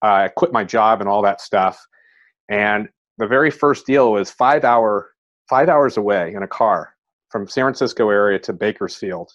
[0.04, 1.80] uh, I quit my job and all that stuff,
[2.50, 5.10] and the very first deal was five hour
[5.48, 6.94] five hours away in a car
[7.30, 9.30] from San Francisco area to Bakersfield.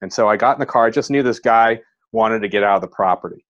[0.00, 0.86] And so I got in the car.
[0.86, 1.80] I just knew this guy
[2.12, 3.45] wanted to get out of the property.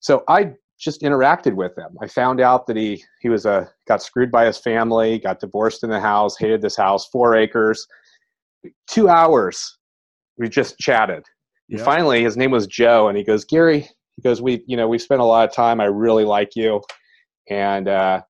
[0.00, 1.96] So I just interacted with him.
[2.00, 5.82] I found out that he he was a got screwed by his family, got divorced
[5.82, 7.86] in the house, hated this house, four acres.
[8.88, 9.78] Two hours,
[10.36, 11.24] we just chatted.
[11.70, 13.80] And finally, his name was Joe, and he goes, Gary,
[14.16, 15.80] he goes, we you know we spent a lot of time.
[15.80, 16.80] I really like you,
[17.50, 18.22] and uh,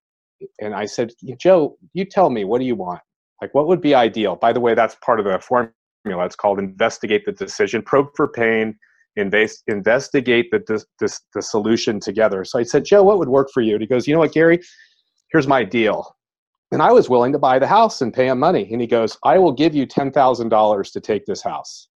[0.61, 3.01] and I said, Joe, you tell me, what do you want?
[3.41, 4.37] Like, what would be ideal?
[4.37, 6.25] By the way, that's part of the formula.
[6.25, 8.77] It's called investigate the decision, probe for pain,
[9.17, 12.45] invest, investigate the, the, the, solution together.
[12.45, 13.75] So I said, Joe, what would work for you?
[13.75, 14.61] And he goes, you know what, Gary,
[15.33, 16.17] here's my deal.
[16.71, 18.69] And I was willing to buy the house and pay him money.
[18.71, 21.89] And he goes, I will give you $10,000 to take this house.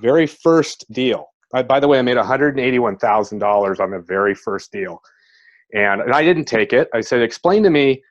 [0.00, 1.26] Very first deal.
[1.54, 5.00] I, by the way, I made $181,000 on the very first deal.
[5.72, 6.88] And, and I didn't take it.
[6.92, 8.02] I said, explain to me,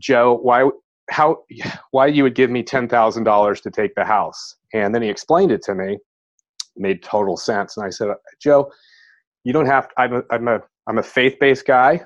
[0.00, 0.68] Joe, why,
[1.10, 1.44] how,
[1.90, 4.56] why you would give me $10,000 to take the house.
[4.72, 5.98] And then he explained it to me
[6.76, 7.76] made total sense.
[7.76, 8.08] And I said,
[8.40, 8.70] Joe,
[9.44, 9.88] you don't have.
[9.88, 12.00] To, I'm a I'm a I'm a faith based guy,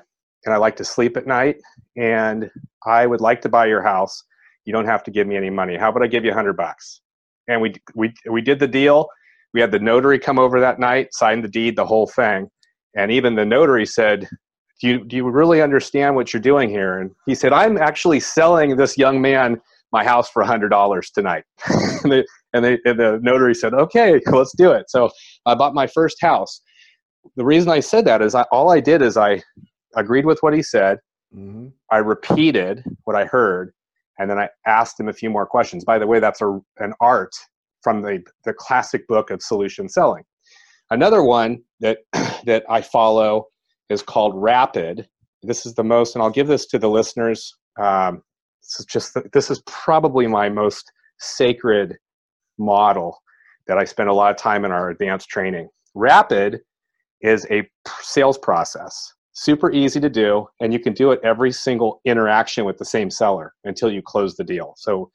[0.45, 1.57] and I like to sleep at night.
[1.95, 2.49] And
[2.85, 4.23] I would like to buy your house.
[4.65, 5.77] You don't have to give me any money.
[5.77, 7.01] How about I give you a hundred bucks?
[7.47, 9.09] And we we we did the deal.
[9.53, 12.47] we had the notary come over that night, sign the deed, the whole thing.
[12.95, 14.27] And even the notary said,
[14.79, 16.99] do you, do you really understand what you're doing here?
[16.99, 19.59] And he said, I'm actually selling this young man
[19.91, 21.43] my house for $100 tonight.
[22.03, 24.89] and, they, and, they, and the notary said, okay, let's do it.
[24.89, 25.09] So
[25.45, 26.61] I bought my first house.
[27.35, 29.41] The reason I said that is I, all I did is I
[29.95, 30.99] agreed with what he said.
[31.35, 31.67] Mm-hmm.
[31.91, 33.73] I repeated what I heard,
[34.17, 35.83] and then I asked him a few more questions.
[35.83, 37.33] By the way, that's a, an art
[37.81, 40.23] from the, the classic book of solution selling.
[40.89, 41.99] Another one that,
[42.45, 43.47] that I follow
[43.89, 45.07] is called Rapid.
[45.43, 47.53] This is the most, and I'll give this to the listeners.
[47.79, 48.23] Um,
[48.67, 51.97] this is just this is probably my most sacred
[52.57, 53.17] model
[53.67, 55.69] that I spend a lot of time in our advanced training.
[55.95, 56.59] Rapid
[57.21, 57.67] is a
[58.01, 62.77] sales process, super easy to do, and you can do it every single interaction with
[62.77, 64.73] the same seller until you close the deal.
[64.77, 65.11] So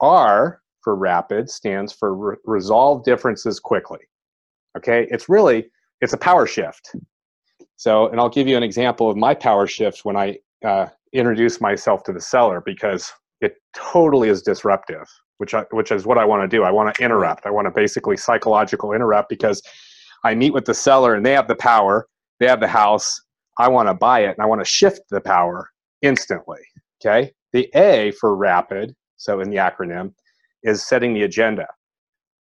[0.00, 4.00] R for rapid stands for re- resolve differences quickly.
[4.76, 5.70] Okay, it's really
[6.00, 6.94] it's a power shift.
[7.76, 11.60] So, and I'll give you an example of my power shift when I uh, introduce
[11.60, 15.06] myself to the seller because it totally is disruptive,
[15.38, 16.62] which I, which is what I want to do.
[16.62, 17.46] I want to interrupt.
[17.46, 19.62] I want to basically psychological interrupt because
[20.24, 22.06] I meet with the seller and they have the power,
[22.40, 23.20] they have the house.
[23.58, 25.68] I want to buy it and I want to shift the power
[26.00, 26.60] instantly.
[27.04, 27.32] Okay.
[27.52, 30.14] The A for rapid, so in the acronym,
[30.62, 31.66] is setting the agenda.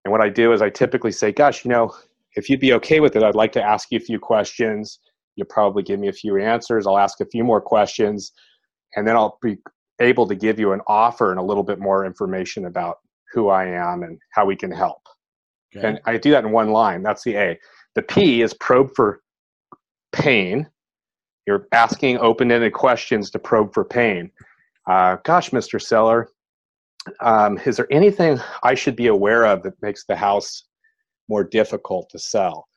[0.06, 1.94] And what I do is I typically say, gosh, you know,
[2.36, 5.00] if you'd be okay with it, I'd like to ask you a few questions.
[5.36, 6.86] You'll probably give me a few answers.
[6.86, 8.32] I'll ask a few more questions,
[8.96, 9.58] and then I'll be
[10.00, 12.98] able to give you an offer and a little bit more information about
[13.34, 15.02] who I am and how we can help.
[15.76, 15.88] Okay.
[15.88, 17.02] And I do that in one line.
[17.02, 17.60] That's the A.
[17.96, 19.22] The P is probe for
[20.12, 20.68] pain.
[21.48, 24.32] You're asking open ended questions to probe for pain.
[24.90, 25.82] Uh, gosh, Mr.
[25.82, 26.30] Seller,
[27.22, 30.66] um, is there anything I should be aware of that makes the house
[31.30, 32.68] more difficult to sell?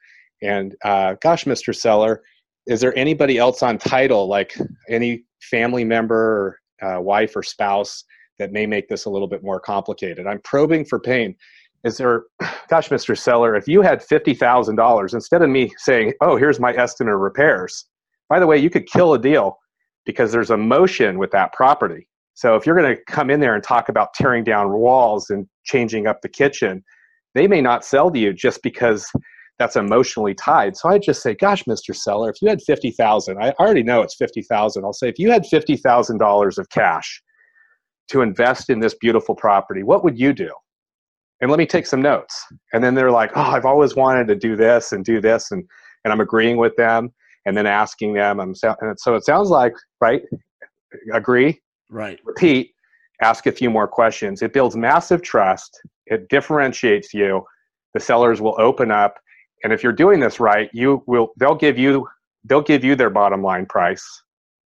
[0.43, 1.75] And uh, gosh, Mr.
[1.75, 2.23] Seller,
[2.67, 4.57] is there anybody else on title, like
[4.89, 8.05] any family member, or, uh, wife, or spouse,
[8.39, 10.27] that may make this a little bit more complicated?
[10.27, 11.37] I'm probing for pain.
[11.85, 12.25] Is there,
[12.69, 13.17] gosh, Mr.
[13.17, 17.87] Seller, if you had $50,000, instead of me saying, oh, here's my estimate of repairs,
[18.29, 19.59] by the way, you could kill a deal
[20.07, 22.09] because there's emotion with that property.
[22.35, 25.47] So if you're going to come in there and talk about tearing down walls and
[25.65, 26.83] changing up the kitchen,
[27.35, 29.07] they may not sell to you just because
[29.59, 30.77] that's emotionally tied.
[30.77, 31.95] So I just say, gosh, Mr.
[31.95, 34.85] Seller, if you had 50,000, I already know it's 50,000.
[34.85, 37.23] I'll say, if you had $50,000 of cash
[38.09, 40.51] to invest in this beautiful property, what would you do?
[41.41, 42.45] And let me take some notes.
[42.73, 45.51] And then they're like, oh, I've always wanted to do this and do this.
[45.51, 45.65] And,
[46.05, 47.13] and I'm agreeing with them
[47.47, 48.41] and then asking them.
[48.41, 50.23] I'm, and so it sounds like, right?
[51.13, 52.19] Agree, Right.
[52.25, 52.73] Repeat,
[53.23, 54.43] ask a few more questions.
[54.43, 55.81] It builds massive trust.
[56.07, 57.45] It differentiates you.
[57.95, 59.17] The sellers will open up.
[59.65, 62.07] And if you're doing this right, you will they'll give you
[62.45, 64.05] they'll give you their bottom line price.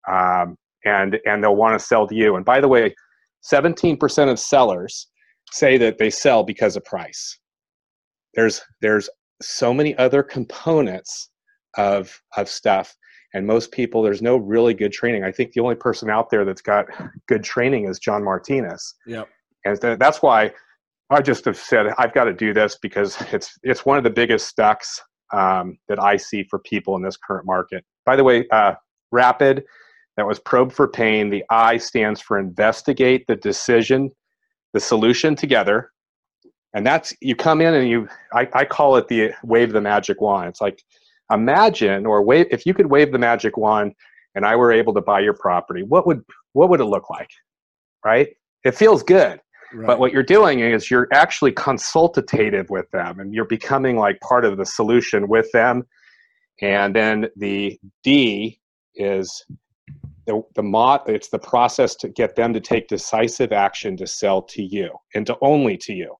[0.09, 2.37] Um, and and they'll want to sell to you.
[2.37, 2.95] And by the way,
[3.51, 5.07] 17% of sellers
[5.51, 7.37] say that they sell because of price.
[8.33, 9.09] There's there's
[9.41, 11.29] so many other components
[11.77, 12.95] of of stuff
[13.33, 16.45] and most people there's no really good training i think the only person out there
[16.45, 16.85] that's got
[17.27, 19.27] good training is john martinez yep
[19.65, 20.49] and th- that's why
[21.09, 24.09] i just have said i've got to do this because it's it's one of the
[24.09, 25.01] biggest stucks
[25.33, 28.73] um, that i see for people in this current market by the way uh,
[29.11, 29.63] rapid
[30.17, 34.09] that was probe for pain the i stands for investigate the decision
[34.73, 35.91] the solution together
[36.73, 40.21] and that's you come in and you I, I call it the wave the magic
[40.21, 40.81] wand it's like
[41.31, 43.93] imagine or wave if you could wave the magic wand
[44.35, 47.29] and I were able to buy your property, what would what would it look like?
[48.05, 48.29] Right?
[48.63, 49.39] It feels good.
[49.75, 49.87] Right.
[49.87, 54.45] But what you're doing is you're actually consultative with them and you're becoming like part
[54.45, 55.83] of the solution with them.
[56.61, 58.61] And then the D
[58.95, 59.45] is
[60.27, 64.41] the, the mod it's the process to get them to take decisive action to sell
[64.43, 66.15] to you and to only to you.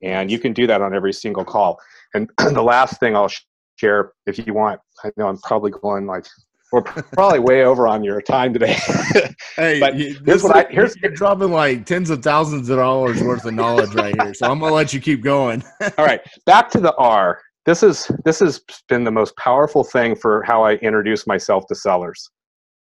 [0.00, 1.80] And you can do that on every single call.
[2.14, 3.32] And the last thing I'll
[3.76, 4.80] share if you want.
[5.04, 6.26] I know I'm probably going like
[6.72, 8.76] we're probably way over on your time today.
[9.56, 13.44] hey, but here's what I here's you're dropping like tens of thousands of dollars worth
[13.44, 14.34] of knowledge right here.
[14.34, 15.62] So I'm gonna let you keep going.
[15.98, 17.40] All right, back to the R.
[17.64, 21.74] This is this has been the most powerful thing for how I introduce myself to
[21.74, 22.30] sellers.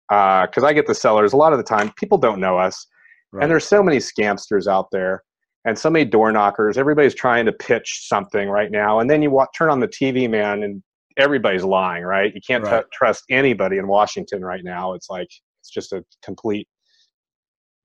[0.10, 1.92] Because uh, I get the sellers a lot of the time.
[1.98, 2.88] People don't know us,
[3.32, 3.44] right.
[3.44, 5.24] and there's so many scamsters out there
[5.66, 6.78] and so many door knockers.
[6.78, 10.30] Everybody's trying to pitch something right now, and then you walk, turn on the TV,
[10.30, 10.82] man, and
[11.18, 12.34] everybody's lying, right?
[12.34, 12.82] You can't right.
[12.82, 14.94] t- trust anybody in Washington right now.
[14.94, 15.30] It's like
[15.62, 16.68] it's just a complete,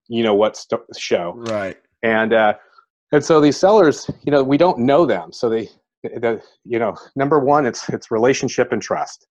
[0.09, 1.76] you know what st- show, right?
[2.03, 2.55] And uh,
[3.12, 5.68] and so these sellers, you know, we don't know them, so they
[6.03, 9.26] the, you know, number one, it's it's relationship and trust.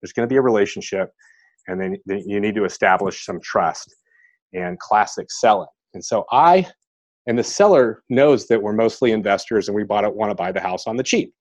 [0.00, 1.10] There's going to be a relationship,
[1.68, 3.94] and then, then you need to establish some trust
[4.52, 5.68] and classic selling.
[5.94, 6.66] And so I
[7.26, 10.52] and the seller knows that we're mostly investors and we bought it want to buy
[10.52, 11.32] the house on the cheap.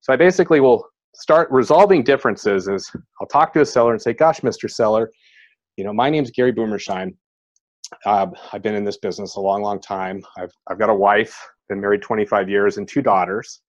[0.00, 2.90] So I basically will start resolving differences is
[3.20, 4.70] I'll talk to a seller and say, gosh, Mr.
[4.70, 5.10] Seller,
[5.76, 7.16] you know, my name's Gary Boomershine.
[8.04, 10.22] Uh, I've been in this business a long, long time.
[10.38, 11.36] I've, I've got a wife,
[11.68, 13.60] been married 25 years, and two daughters.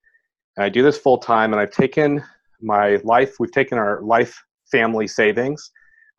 [0.57, 2.23] And I do this full time, and I've taken
[2.61, 4.41] my life, we've taken our life
[4.71, 5.71] family savings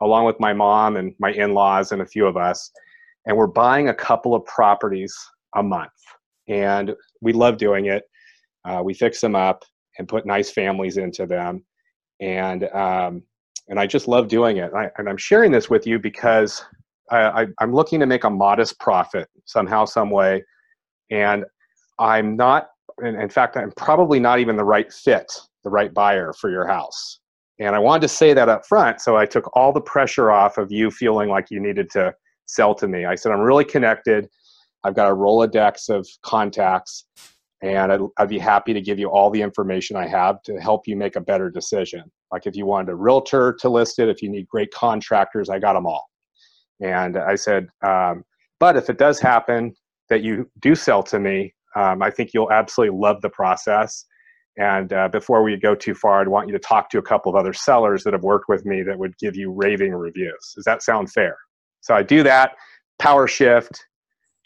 [0.02, 2.70] along with my mom and my in laws and a few of us.
[3.24, 5.16] And we're buying a couple of properties
[5.56, 5.90] a month.
[6.48, 8.04] And we love doing it.
[8.64, 9.64] Uh, we fix them up
[9.98, 11.64] and put nice families into them.
[12.20, 13.22] And, um,
[13.68, 14.72] and I just love doing it.
[14.72, 16.64] And, I, am sharing this with you because
[17.10, 20.44] I, am looking to make a modest profit somehow, some way.
[21.10, 21.44] And
[21.98, 22.68] I'm not,
[23.02, 25.30] in fact, I'm probably not even the right fit,
[25.64, 27.20] the right buyer for your house.
[27.58, 29.00] And I wanted to say that up front.
[29.00, 32.12] So I took all the pressure off of you feeling like you needed to
[32.46, 33.04] sell to me.
[33.04, 34.28] I said, I'm really connected.
[34.84, 37.06] I've got a Rolodex of contacts,
[37.62, 40.86] and I'd, I'd, be happy to give you all the information I have to help
[40.86, 42.02] you make a better decision.
[42.30, 45.58] Like if you wanted a realtor to list it, if you need great contractors, I
[45.58, 46.06] got them all.
[46.80, 48.24] And I said, um,
[48.60, 49.74] but if it does happen
[50.08, 54.04] that you do sell to me, um, I think you'll absolutely love the process.
[54.58, 57.30] And uh, before we go too far, I'd want you to talk to a couple
[57.30, 60.52] of other sellers that have worked with me that would give you raving reviews.
[60.54, 61.36] Does that sound fair?
[61.82, 62.52] So I do that,
[62.98, 63.84] power shift,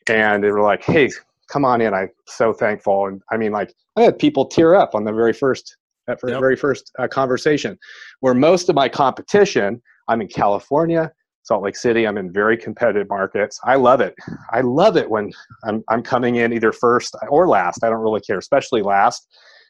[0.09, 1.11] and they were like, "Hey,
[1.51, 4.95] come on in." I'm so thankful, and I mean, like, I had people tear up
[4.95, 5.77] on the very first
[6.07, 6.41] that yep.
[6.41, 7.79] very first uh, conversation.
[8.21, 12.07] Where most of my competition, I'm in California, Salt Lake City.
[12.07, 13.59] I'm in very competitive markets.
[13.65, 14.15] I love it.
[14.53, 15.31] I love it when
[15.65, 17.85] I'm I'm coming in either first or last.
[17.85, 19.27] I don't really care, especially last,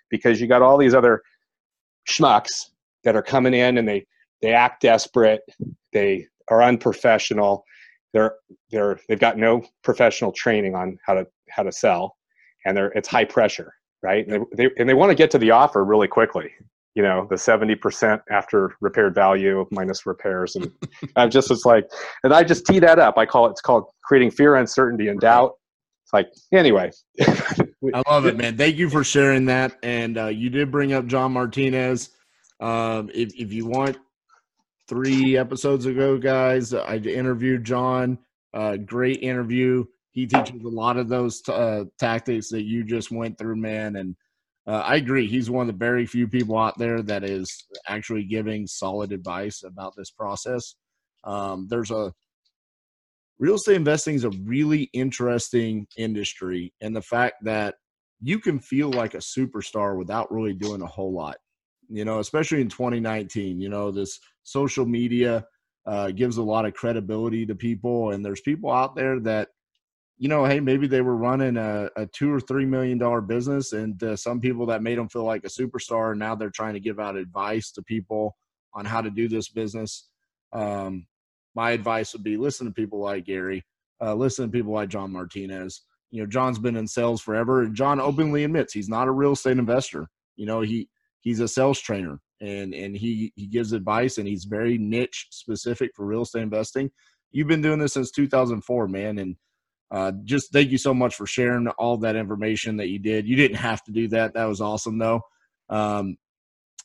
[0.09, 1.22] because you got all these other
[2.09, 2.49] schmucks
[3.05, 4.07] that are coming in and they
[4.43, 5.43] they act desperate.
[5.93, 7.64] They are unprofessional
[8.12, 8.35] they're
[8.70, 12.16] they're they've got no professional training on how to how to sell
[12.64, 13.72] and they're it's high pressure
[14.03, 14.26] right?
[14.26, 16.51] And they, they and they want to get to the offer really quickly
[16.96, 20.57] you know the 70% after repaired value minus repairs.
[20.57, 20.70] And
[21.16, 21.84] i'm just it's like
[22.24, 23.18] and i just tee that up.
[23.18, 25.53] I call it it's called creating fear uncertainty and doubt.
[26.05, 26.90] It's like anyway.
[27.20, 28.57] I love it man.
[28.57, 29.78] Thank you for sharing that.
[29.82, 32.11] And uh, you did bring up john martinez.
[32.61, 33.96] Um, if, if you want
[34.86, 36.74] three episodes ago, guys.
[36.74, 38.18] I interviewed John.
[38.53, 39.84] Uh, great interview.
[40.12, 43.96] He teaches a lot of those t- uh, tactics that you just went through, man.
[43.96, 44.16] And
[44.66, 45.26] uh, I agree.
[45.26, 49.62] He's one of the very few people out there that is actually giving solid advice
[49.64, 50.74] about this process.
[51.24, 52.12] Um, there's a
[53.38, 57.76] real estate investing is a really interesting industry, and the fact that
[58.22, 61.36] you can feel like a superstar without really doing a whole lot
[61.90, 63.61] you know, especially in 2019.
[63.61, 65.44] You know, this social media
[65.86, 69.48] uh, gives a lot of credibility to people, and there's people out there that,
[70.21, 73.73] you know, hey, maybe they were running a, a two or three million dollar business,
[73.73, 76.75] and uh, some people that made them feel like a superstar, and now they're trying
[76.75, 78.37] to give out advice to people
[78.75, 80.09] on how to do this business.
[80.53, 81.07] Um,
[81.55, 83.64] my advice would be listen to people like Gary,
[84.03, 85.81] uh, listen to people like John Martinez.
[86.11, 89.33] You know, John's been in sales forever, and John openly admits he's not a real
[89.33, 90.07] estate investor.
[90.37, 90.91] You know, he
[91.21, 95.93] he's a sales trainer and and he he gives advice and he's very niche specific
[95.95, 96.91] for real estate investing.
[97.33, 99.37] You've been doing this since 2004, man, and
[99.91, 103.26] uh, just thank you so much for sharing all that information that you did.
[103.26, 104.34] You didn't have to do that.
[104.34, 105.22] That was awesome, though.
[105.68, 106.16] Um,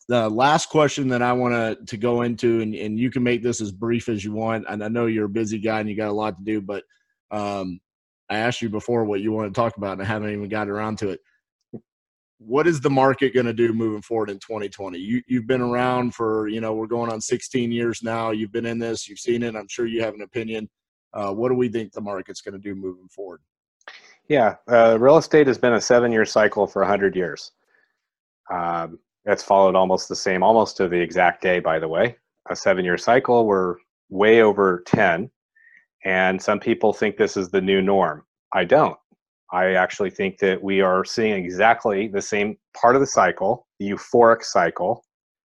[0.07, 3.61] the last question that I want to go into, and, and you can make this
[3.61, 4.65] as brief as you want.
[4.69, 6.83] And I know you're a busy guy and you got a lot to do, but
[7.31, 7.79] um,
[8.29, 10.69] I asked you before what you want to talk about, and I haven't even got
[10.69, 11.19] around to it
[12.37, 16.13] what is the market going to do moving forward in 2020 you, you've been around
[16.13, 19.43] for you know we're going on 16 years now you've been in this you've seen
[19.43, 20.69] it i'm sure you have an opinion
[21.15, 23.41] uh, what do we think the market's going to do moving forward?
[24.27, 27.51] Yeah uh, real estate has been a seven year cycle for 100 years.
[28.51, 32.17] Um, that's followed almost the same almost to the exact day by the way.
[32.49, 33.77] A seven year cycle we're
[34.09, 35.29] way over 10
[36.03, 38.23] and some people think this is the new norm.
[38.53, 38.97] I don't.
[39.51, 43.89] I actually think that we are seeing exactly the same part of the cycle, the
[43.89, 45.03] euphoric cycle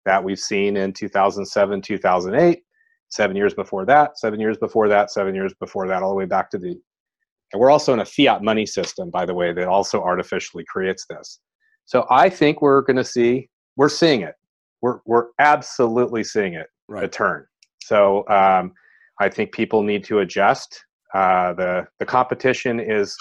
[0.05, 2.63] that we've seen in 2007, 2008,
[3.09, 6.27] seven years before that, seven years before that, seven years before that, all the way
[6.27, 6.79] back to the.
[7.53, 11.07] And we're also in a fiat money system, by the way, that also artificially creates
[11.09, 11.41] this.
[11.87, 14.35] So I think we're going to see, we're seeing it.
[14.83, 17.05] We're, we're absolutely seeing it, right.
[17.05, 17.47] a turn.
[17.83, 18.75] So um,
[19.19, 20.85] I think people need to adjust.
[21.15, 23.17] Uh, the, the competition is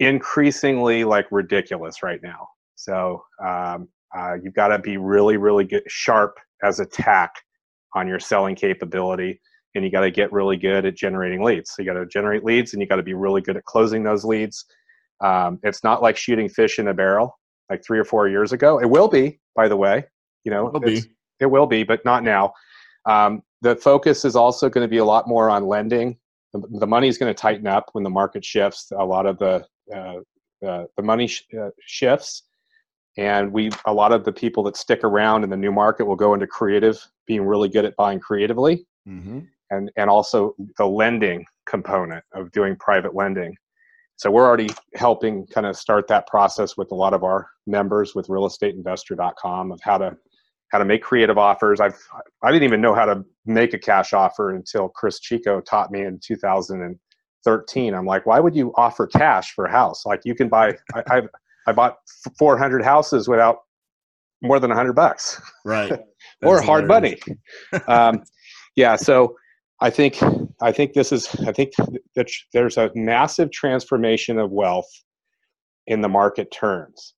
[0.00, 2.46] increasingly like ridiculous right now.
[2.76, 7.32] So um, uh, you've got to be really, really good, sharp as a tack
[7.94, 9.40] on your selling capability,
[9.74, 11.70] and you got to get really good at generating leads.
[11.70, 14.02] So you got to generate leads, and you got to be really good at closing
[14.02, 14.64] those leads.
[15.20, 17.38] Um, it's not like shooting fish in a barrel
[17.70, 18.80] like three or four years ago.
[18.80, 20.04] It will be, by the way.
[20.44, 21.02] You know, It will be.
[21.40, 22.52] it will be, but not now.
[23.06, 26.16] Um, the focus is also going to be a lot more on lending.
[26.52, 28.90] The, the money is going to tighten up when the market shifts.
[28.96, 29.64] A lot of the
[29.94, 30.20] uh,
[30.66, 32.44] uh, the money sh- uh, shifts,
[33.18, 36.16] and we a lot of the people that stick around in the new market will
[36.16, 39.40] go into creative, being really good at buying creatively, Mm-hmm.
[39.70, 43.54] and and also the lending component of doing private lending.
[44.16, 48.14] So we're already helping kind of start that process with a lot of our members
[48.14, 50.16] with realestateinvestor.com of how to
[50.72, 51.80] how to make creative offers.
[51.80, 51.98] I've
[52.42, 56.02] I didn't even know how to make a cash offer until Chris Chico taught me
[56.02, 57.94] in 2013.
[57.94, 60.04] I'm like, why would you offer cash for a house?
[60.04, 61.22] Like you can buy I I,
[61.68, 61.98] I bought
[62.38, 63.58] 400 houses without
[64.40, 65.92] more than 100 bucks Right.
[66.42, 67.18] or hard money.
[67.88, 68.22] um,
[68.74, 69.36] yeah, so
[69.80, 70.18] I think
[70.62, 71.72] I think this is I think
[72.16, 74.90] that there's a massive transformation of wealth
[75.86, 77.14] in the market turns,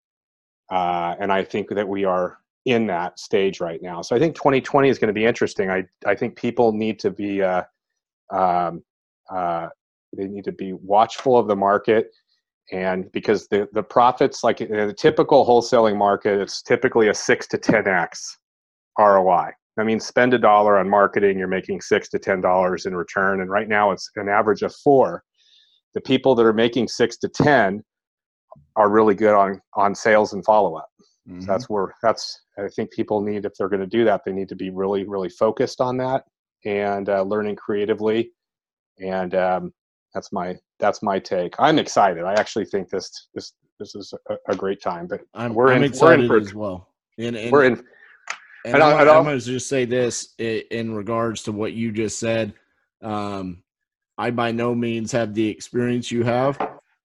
[0.71, 4.03] uh, and I think that we are in that stage right now.
[4.03, 5.71] So I think 2020 is going to be interesting.
[5.71, 7.63] I I think people need to be uh,
[8.33, 8.83] um,
[9.31, 9.69] uh,
[10.17, 12.11] they need to be watchful of the market.
[12.73, 17.49] And because the, the profits, like in the typical wholesaling market, it's typically a six
[17.49, 18.37] to 10x
[18.99, 19.51] ROI.
[19.79, 23.41] I mean, spend a dollar on marketing, you're making six to ten dollars in return,
[23.41, 25.23] and right now it's an average of four.
[25.95, 27.83] The people that are making six to ten
[28.77, 30.89] are really good on on sales and follow up.
[31.29, 31.41] Mhm.
[31.41, 34.33] So that's where that's I think people need if they're going to do that, they
[34.33, 36.25] need to be really really focused on that
[36.65, 38.33] and uh, learning creatively.
[38.99, 39.73] And um,
[40.15, 41.55] that's my that's my take.
[41.59, 42.25] I'm excited.
[42.25, 45.07] I actually think this this this is a, a great time.
[45.07, 46.89] But I'm, we're I'm in- we're in excited for- as well.
[47.19, 47.73] And, and, we're in.
[48.65, 51.93] And And I'm, I- I'm going to just say this in regards to what you
[51.93, 52.53] just said.
[53.03, 53.63] Um,
[54.19, 56.59] I by no means have the experience you have,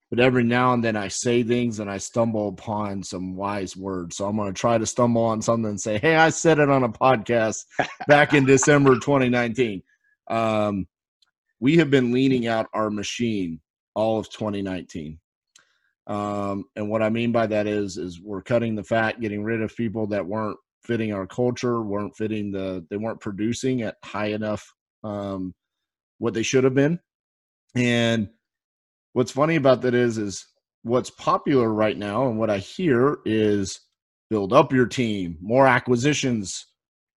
[0.09, 4.17] but every now and then I say things and I stumble upon some wise words.
[4.17, 6.69] So I'm going to try to stumble on something and say, "Hey, I said it
[6.69, 7.63] on a podcast
[8.09, 9.81] back in December 2019."
[10.27, 10.87] Um,
[11.59, 13.59] we have been leaning out our machine
[13.95, 15.19] all of 2019.
[16.07, 19.61] Um, and what I mean by that is, is we're cutting the fat, getting rid
[19.61, 24.27] of people that weren't fitting our culture, weren't fitting the, they weren't producing at high
[24.27, 24.71] enough,
[25.03, 25.53] um,
[26.19, 26.99] what they should have been.
[27.75, 28.29] And
[29.13, 30.45] what's funny about that is, is
[30.83, 33.79] what's popular right now, and what I hear is
[34.29, 36.67] build up your team, more acquisitions,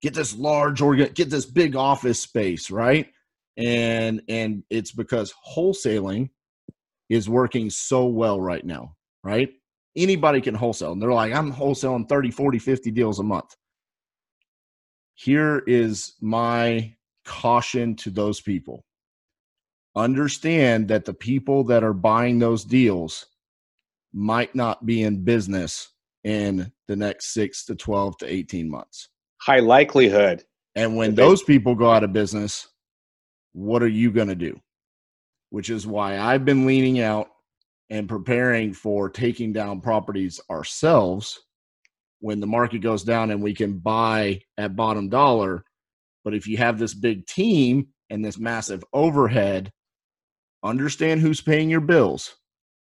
[0.01, 3.09] get this large or get this big office space, right?
[3.59, 6.31] And and it's because wholesaling
[7.11, 8.95] is working so well right now,
[9.25, 9.51] right?
[9.97, 10.93] Anybody can wholesale.
[10.93, 13.57] And they're like, I'm wholesaling 30, 40, 50 deals a month.
[15.15, 16.95] Here is my
[17.25, 18.85] caution to those people.
[19.97, 23.27] Understand that the people that are buying those deals
[24.13, 25.89] might not be in business
[26.25, 29.09] in the next six to 12 to 18 months.
[29.41, 30.45] High likelihood.
[30.75, 32.69] And when those people go out of business,
[33.59, 34.61] what are you going to do?
[35.51, 37.29] Which is why I've been leaning out
[37.91, 41.41] and preparing for taking down properties ourselves
[42.21, 45.65] when the market goes down and we can buy at bottom dollar.
[46.25, 49.73] But if you have this big team and this massive overhead,
[50.63, 52.37] understand who's paying your bills.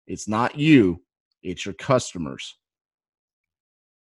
[0.05, 1.01] It's not you,
[1.41, 2.57] it's your customers.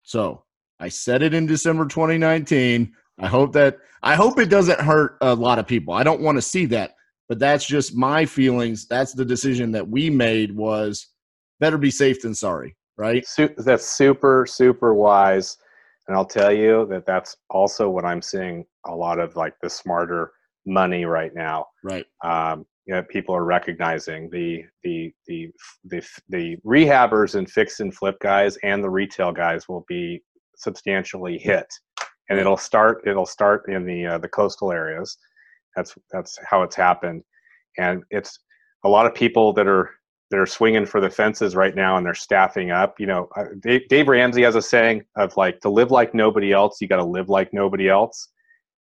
[0.03, 0.43] So
[0.79, 2.93] I said it in December 2019.
[3.19, 5.93] I hope that I hope it doesn't hurt a lot of people.
[5.93, 6.91] I don't want to see that,
[7.27, 8.87] but that's just my feelings.
[8.87, 11.07] That's the decision that we made was
[11.59, 13.25] better be safe than sorry, right?
[13.57, 15.57] That's super super wise
[16.09, 19.69] and i'll tell you that that's also what i'm seeing a lot of like the
[19.69, 20.31] smarter
[20.65, 22.05] money right now Right.
[22.23, 25.51] um, you know people are recognizing the the the
[25.85, 30.21] the, the rehabbers and fix and flip guys and the retail guys will be
[30.55, 31.67] substantially hit
[32.29, 35.17] and it'll start it'll start in the uh, the coastal areas.
[35.75, 37.23] That's that's how it's happened.
[37.77, 38.39] And it's
[38.85, 39.91] a lot of people that are
[40.31, 43.45] that are swinging for the fences right now and they're staffing up you know uh,
[43.61, 46.97] dave, dave ramsey has a saying of like to live like nobody else you got
[46.97, 48.29] to live like nobody else.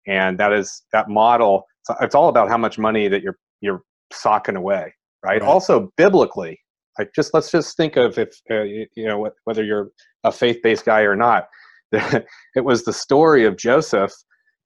[0.07, 1.65] And that is that model
[2.01, 3.81] it's all about how much money that you're you're
[4.11, 4.93] socking away
[5.23, 5.41] right, Right.
[5.41, 6.59] also biblically
[6.99, 9.89] like just let's just think of if uh, you you know whether you're
[10.23, 11.47] a faith-based guy or not
[12.55, 14.11] it was the story of joseph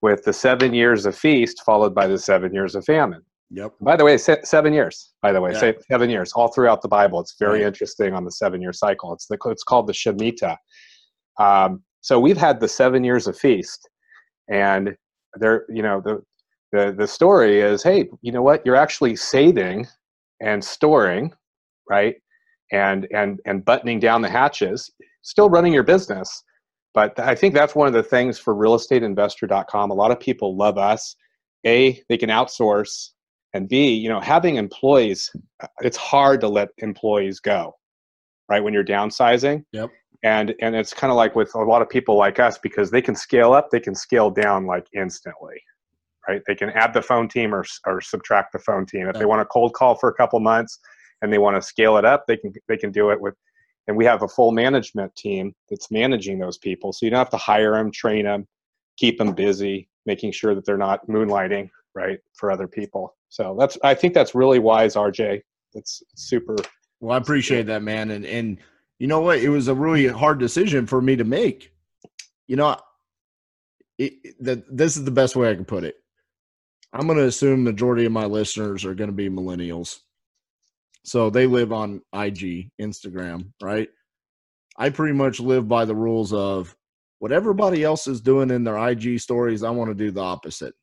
[0.01, 3.22] with the seven years of feast followed by the seven years of famine
[3.53, 3.74] Yep.
[3.82, 5.11] By the way, seven years.
[5.22, 5.74] By the way, Yeah.
[5.91, 7.19] seven years all throughout the Bible.
[7.19, 7.67] It's very Right.
[7.67, 9.11] interesting on the seven-year cycle.
[9.11, 10.55] It's the it's called the Shemitah.
[11.38, 13.89] Um, so we've had the seven years of feast,
[14.49, 14.95] and
[15.36, 16.24] there, you know, the
[16.72, 18.65] the the story is, hey, you know what?
[18.65, 19.86] You're actually saving
[20.39, 21.34] and storing,
[21.89, 22.15] right?
[22.72, 24.89] And and and buttoning down the hatches,
[25.24, 26.41] still running your business.
[26.93, 29.91] But I think that's one of the things for realestateinvestor.com.
[29.91, 31.15] A lot of people love us.
[31.65, 33.11] A, they can outsource,
[33.53, 35.29] and B, you know, having employees,
[35.61, 37.75] uh, it's hard to let employees go,
[38.49, 38.63] right?
[38.63, 39.63] When you're downsizing.
[39.73, 39.89] Yep.
[40.23, 43.01] And and it's kind of like with a lot of people like us because they
[43.01, 45.55] can scale up, they can scale down like instantly,
[46.27, 46.41] right?
[46.47, 49.07] They can add the phone team or or subtract the phone team.
[49.07, 50.79] If they want to cold call for a couple months
[51.21, 53.33] and they want to scale it up, they can they can do it with.
[53.91, 57.29] And we have a full management team that's managing those people, so you don't have
[57.31, 58.47] to hire them, train them,
[58.95, 63.17] keep them busy, making sure that they're not moonlighting right for other people.
[63.27, 65.41] So that's I think that's really wise, RJ.
[65.73, 66.55] That's super.
[67.01, 68.11] Well, I appreciate that, man.
[68.11, 68.59] And and
[68.97, 69.39] you know what?
[69.39, 71.73] It was a really hard decision for me to make.
[72.47, 72.77] You know,
[73.97, 75.97] it, that this is the best way I can put it.
[76.93, 79.99] I'm going to assume majority of my listeners are going to be millennials.
[81.04, 83.89] So they live on IG, Instagram, right?
[84.78, 86.76] I pretty much live by the rules of
[87.20, 90.74] what everybody else is doing in their IG stories, I want to do the opposite.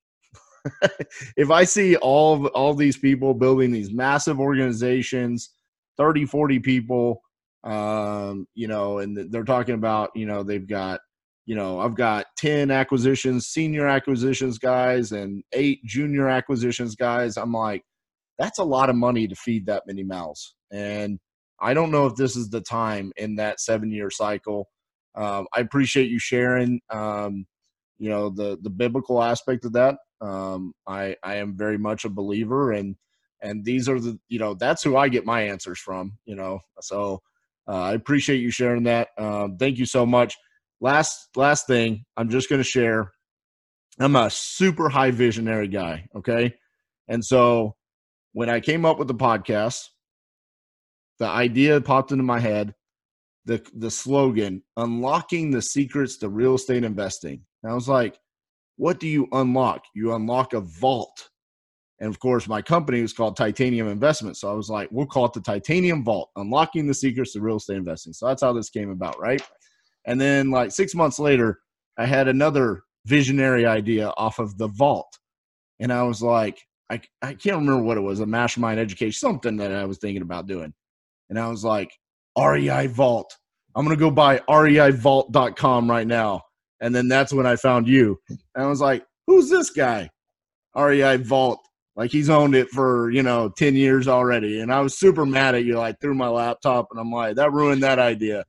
[1.37, 5.51] if I see all of, all these people building these massive organizations,
[5.97, 7.23] 30, 40 people,
[7.65, 11.01] um, you know, and they're talking about, you know, they've got,
[11.47, 17.37] you know, I've got 10 acquisitions, senior acquisitions guys, and eight junior acquisitions guys.
[17.37, 17.83] I'm like,
[18.39, 20.55] that's a lot of money to feed that many mouths.
[20.71, 21.19] And
[21.61, 24.69] I don't know if this is the time in that seven year cycle.
[25.15, 27.47] Um, I appreciate you sharing, um,
[27.99, 29.97] you know, the the biblical aspect of that.
[30.21, 32.95] Um, I I am very much a believer, and
[33.43, 36.19] and these are the you know that's who I get my answers from.
[36.25, 37.23] You know, so
[37.67, 39.09] uh, I appreciate you sharing that.
[39.19, 40.37] Um, thank you so much.
[40.81, 43.11] Last last thing, I'm just going to share.
[43.99, 46.07] I'm a super high visionary guy.
[46.15, 46.55] Okay,
[47.09, 47.75] and so
[48.39, 49.83] when I came up with the podcast,
[51.19, 52.73] the idea popped into my head.
[53.47, 57.43] The the slogan, unlocking the secrets to real estate investing.
[57.65, 58.17] And I was like,
[58.77, 59.83] what do you unlock?
[59.93, 61.31] You unlock a vault.
[61.99, 64.43] And of course, my company was called Titanium Investments.
[64.43, 67.57] So I was like, we'll call it the Titanium Vault, unlocking the secrets to real
[67.57, 68.13] estate investing.
[68.13, 69.43] So that's how this came about, right?
[70.07, 71.59] And then, like six months later,
[71.99, 75.13] I had another visionary idea off of the vault.
[75.81, 79.57] And I was like, I, I can't remember what it was, a mastermind education, something
[79.59, 80.73] that I was thinking about doing.
[81.29, 81.91] And I was like,
[82.39, 83.37] REI Vault.
[83.75, 86.43] I'm going to go buy reivault.com right now.
[86.81, 88.19] And then that's when I found you.
[88.29, 90.09] And I was like, who's this guy?
[90.75, 91.61] REI Vault.
[91.97, 94.61] Like he's owned it for, you know, 10 years already.
[94.61, 95.77] And I was super mad at you.
[95.77, 98.45] Like threw my laptop and I'm like, that ruined that idea.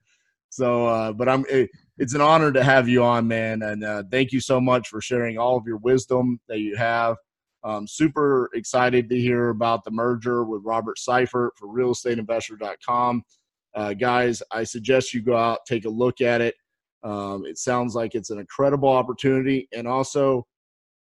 [0.50, 3.64] So, uh, but I'm, it, it's an honor to have you on, man.
[3.64, 7.18] And uh, thank you so much for sharing all of your wisdom that you have.
[7.64, 13.24] Um, super excited to hear about the merger with Robert Seifert for realestateinvestor.com.
[13.76, 16.56] Uh, guys, I suggest you go out, take a look at it.
[17.04, 19.68] Um, it sounds like it's an incredible opportunity.
[19.74, 20.46] And also,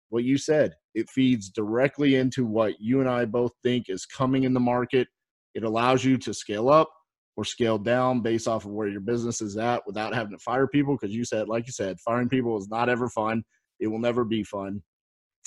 [0.10, 4.44] what you said, it feeds directly into what you and I both think is coming
[4.44, 5.08] in the market.
[5.54, 6.90] It allows you to scale up
[7.38, 10.68] or scale down based off of where your business is at without having to fire
[10.68, 10.96] people.
[10.96, 13.44] Because you said, like you said, firing people is not ever fun.
[13.80, 14.82] It will never be fun.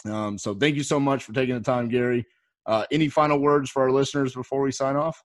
[0.04, 2.26] Um, so thank you so much for taking the time, Gary.
[2.66, 5.22] Uh, any final words for our listeners before we sign off?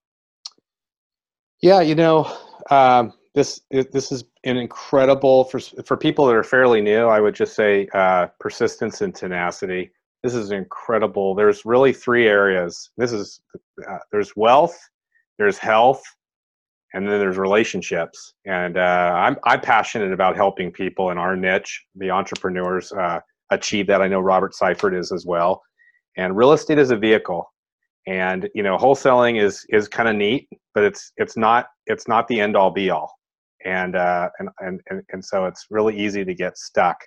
[1.62, 2.32] Yeah, you know,
[2.70, 7.08] um, this this is an incredible for for people that are fairly new.
[7.08, 9.92] I would just say uh, persistence and tenacity.
[10.24, 11.36] This is incredible.
[11.36, 12.92] There's really three areas.
[12.98, 13.42] This is
[13.90, 14.78] uh, there's wealth,
[15.38, 16.04] there's health,
[16.94, 18.34] and then there's relationships.
[18.46, 23.20] And uh, I'm I'm passionate about helping people in our niche, the entrepreneurs, uh,
[23.54, 24.02] achieve that.
[24.02, 25.62] I know Robert Seifert is as well.
[26.18, 27.48] And real estate is a vehicle
[28.08, 32.28] and you know wholesaling is is kind of neat but it's it's not it's not
[32.28, 33.14] the end all be all
[33.66, 36.98] and uh and and and, and so it's really easy to get stuck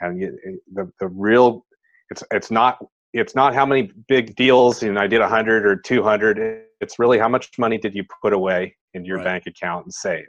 [0.00, 0.36] and you,
[0.72, 1.64] the the real
[2.10, 2.78] it's it's not
[3.12, 6.98] it's not how many big deals you know i did a 100 or 200 it's
[6.98, 9.24] really how much money did you put away in your Right.
[9.24, 10.26] bank account and save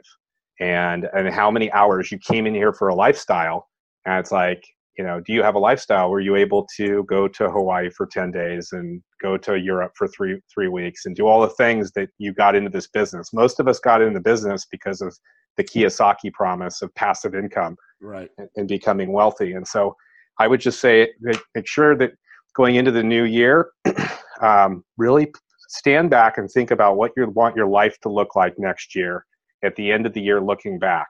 [0.60, 3.68] and and how many hours you came in here for a lifestyle
[4.04, 4.62] and it's like
[4.98, 6.10] you know do you have a lifestyle?
[6.10, 10.08] Were you able to go to hawaii for 10 days and go to europe for
[10.08, 13.32] three three weeks and do all the things that you got into this business?
[13.32, 15.16] Most of us got into business because of
[15.56, 18.30] the kiyosaki promise of passive income Right.
[18.38, 19.52] and, and becoming wealthy.
[19.52, 19.96] And so
[20.38, 22.12] i would just say make, make sure that
[22.54, 23.70] going into the new year
[24.40, 25.32] um, really
[25.68, 29.24] stand back and think about what you want your life to look like next year
[29.64, 31.08] at the end of the year looking back.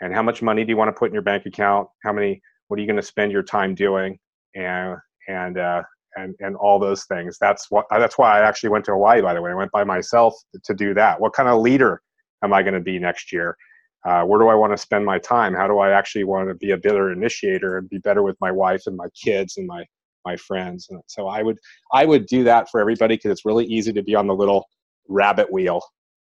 [0.00, 1.88] And how much money do you want to put in your bank account?
[2.04, 2.40] How many
[2.72, 4.18] what are you going to spend your time doing?
[4.54, 4.96] And
[5.28, 5.82] and uh,
[6.16, 7.36] and and all those things.
[7.38, 9.50] That's what that's why i actually went to hawaii by the way.
[9.50, 11.20] I went by myself to do that.
[11.20, 12.00] What kind of leader
[12.42, 13.58] am i going to be next year?
[14.06, 15.52] Uh, where do i want to spend my time?
[15.52, 18.50] How do i actually want to be a better initiator and be better with my
[18.50, 19.84] wife and my kids and my
[20.24, 20.86] my friends?
[20.88, 21.58] And so i would
[21.92, 24.64] i would do that for everybody because it's really easy to be on the little
[25.08, 25.82] rabbit wheel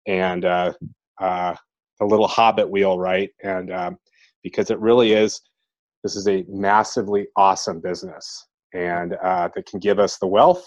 [0.05, 0.73] and uh,
[1.19, 1.55] uh,
[1.99, 3.31] the little hobbit wheel right?
[3.43, 3.97] And um,
[4.43, 5.41] because it really is
[6.05, 8.45] this is a massively awesome business
[8.75, 10.63] and uh, that can give us the wealth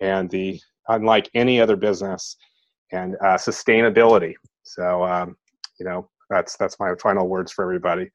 [0.00, 0.58] and the
[0.88, 2.38] unlike any other business
[2.92, 4.32] and uh, sustainability
[4.62, 5.36] so um,
[5.78, 8.08] you know that's that's my final words for everybody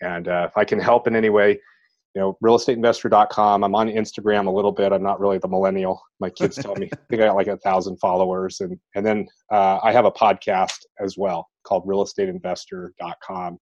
[0.00, 1.58] and uh, if i can help in any way
[2.14, 3.64] you know, realestateinvestor.com.
[3.64, 4.92] I'm on Instagram a little bit.
[4.92, 6.00] I'm not really the millennial.
[6.20, 9.26] My kids tell me I think I got like a thousand followers, and and then
[9.50, 13.58] uh, I have a podcast as well called realestateinvestor.com,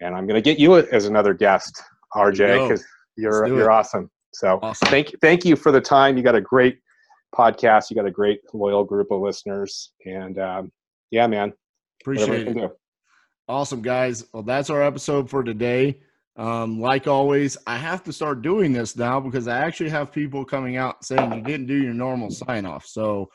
[0.00, 1.82] and I'm going to get you as another guest,
[2.14, 2.84] RJ, because
[3.16, 3.72] you're you're it.
[3.72, 4.10] awesome.
[4.34, 4.88] So awesome.
[4.88, 6.16] thank thank you for the time.
[6.16, 6.78] You got a great
[7.34, 7.90] podcast.
[7.90, 10.72] You got a great loyal group of listeners, and um,
[11.10, 11.52] yeah, man,
[12.00, 12.70] appreciate it.
[13.48, 14.24] Awesome, guys.
[14.32, 16.00] Well, that's our episode for today.
[16.36, 20.44] Um, like always, I have to start doing this now because I actually have people
[20.44, 22.86] coming out saying you didn't do your normal sign off.
[22.86, 23.28] So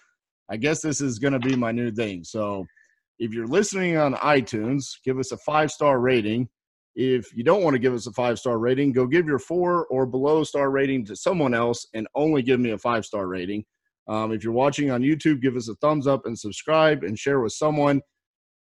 [0.49, 2.23] I guess this is going to be my new thing.
[2.23, 2.65] So
[3.19, 6.49] if you're listening on iTunes, give us a five star rating.
[6.98, 9.86] If you don't want to give us a five star rating, go give your four
[9.86, 13.64] or below star rating to someone else and only give me a five star rating.
[14.10, 17.39] Um, if you're watching on YouTube, give us a thumbs up and subscribe and share
[17.39, 18.02] with someone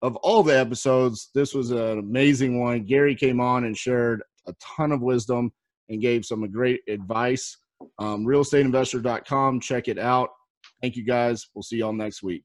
[0.03, 2.85] of all the episodes, this was an amazing one.
[2.85, 5.53] Gary came on and shared a ton of wisdom
[5.89, 7.59] and gave some great advice.
[7.99, 9.61] Um, realestateinvestor.com.
[9.61, 10.31] Check it out.
[10.81, 11.49] Thank you guys.
[11.55, 12.45] We'll see y'all next week.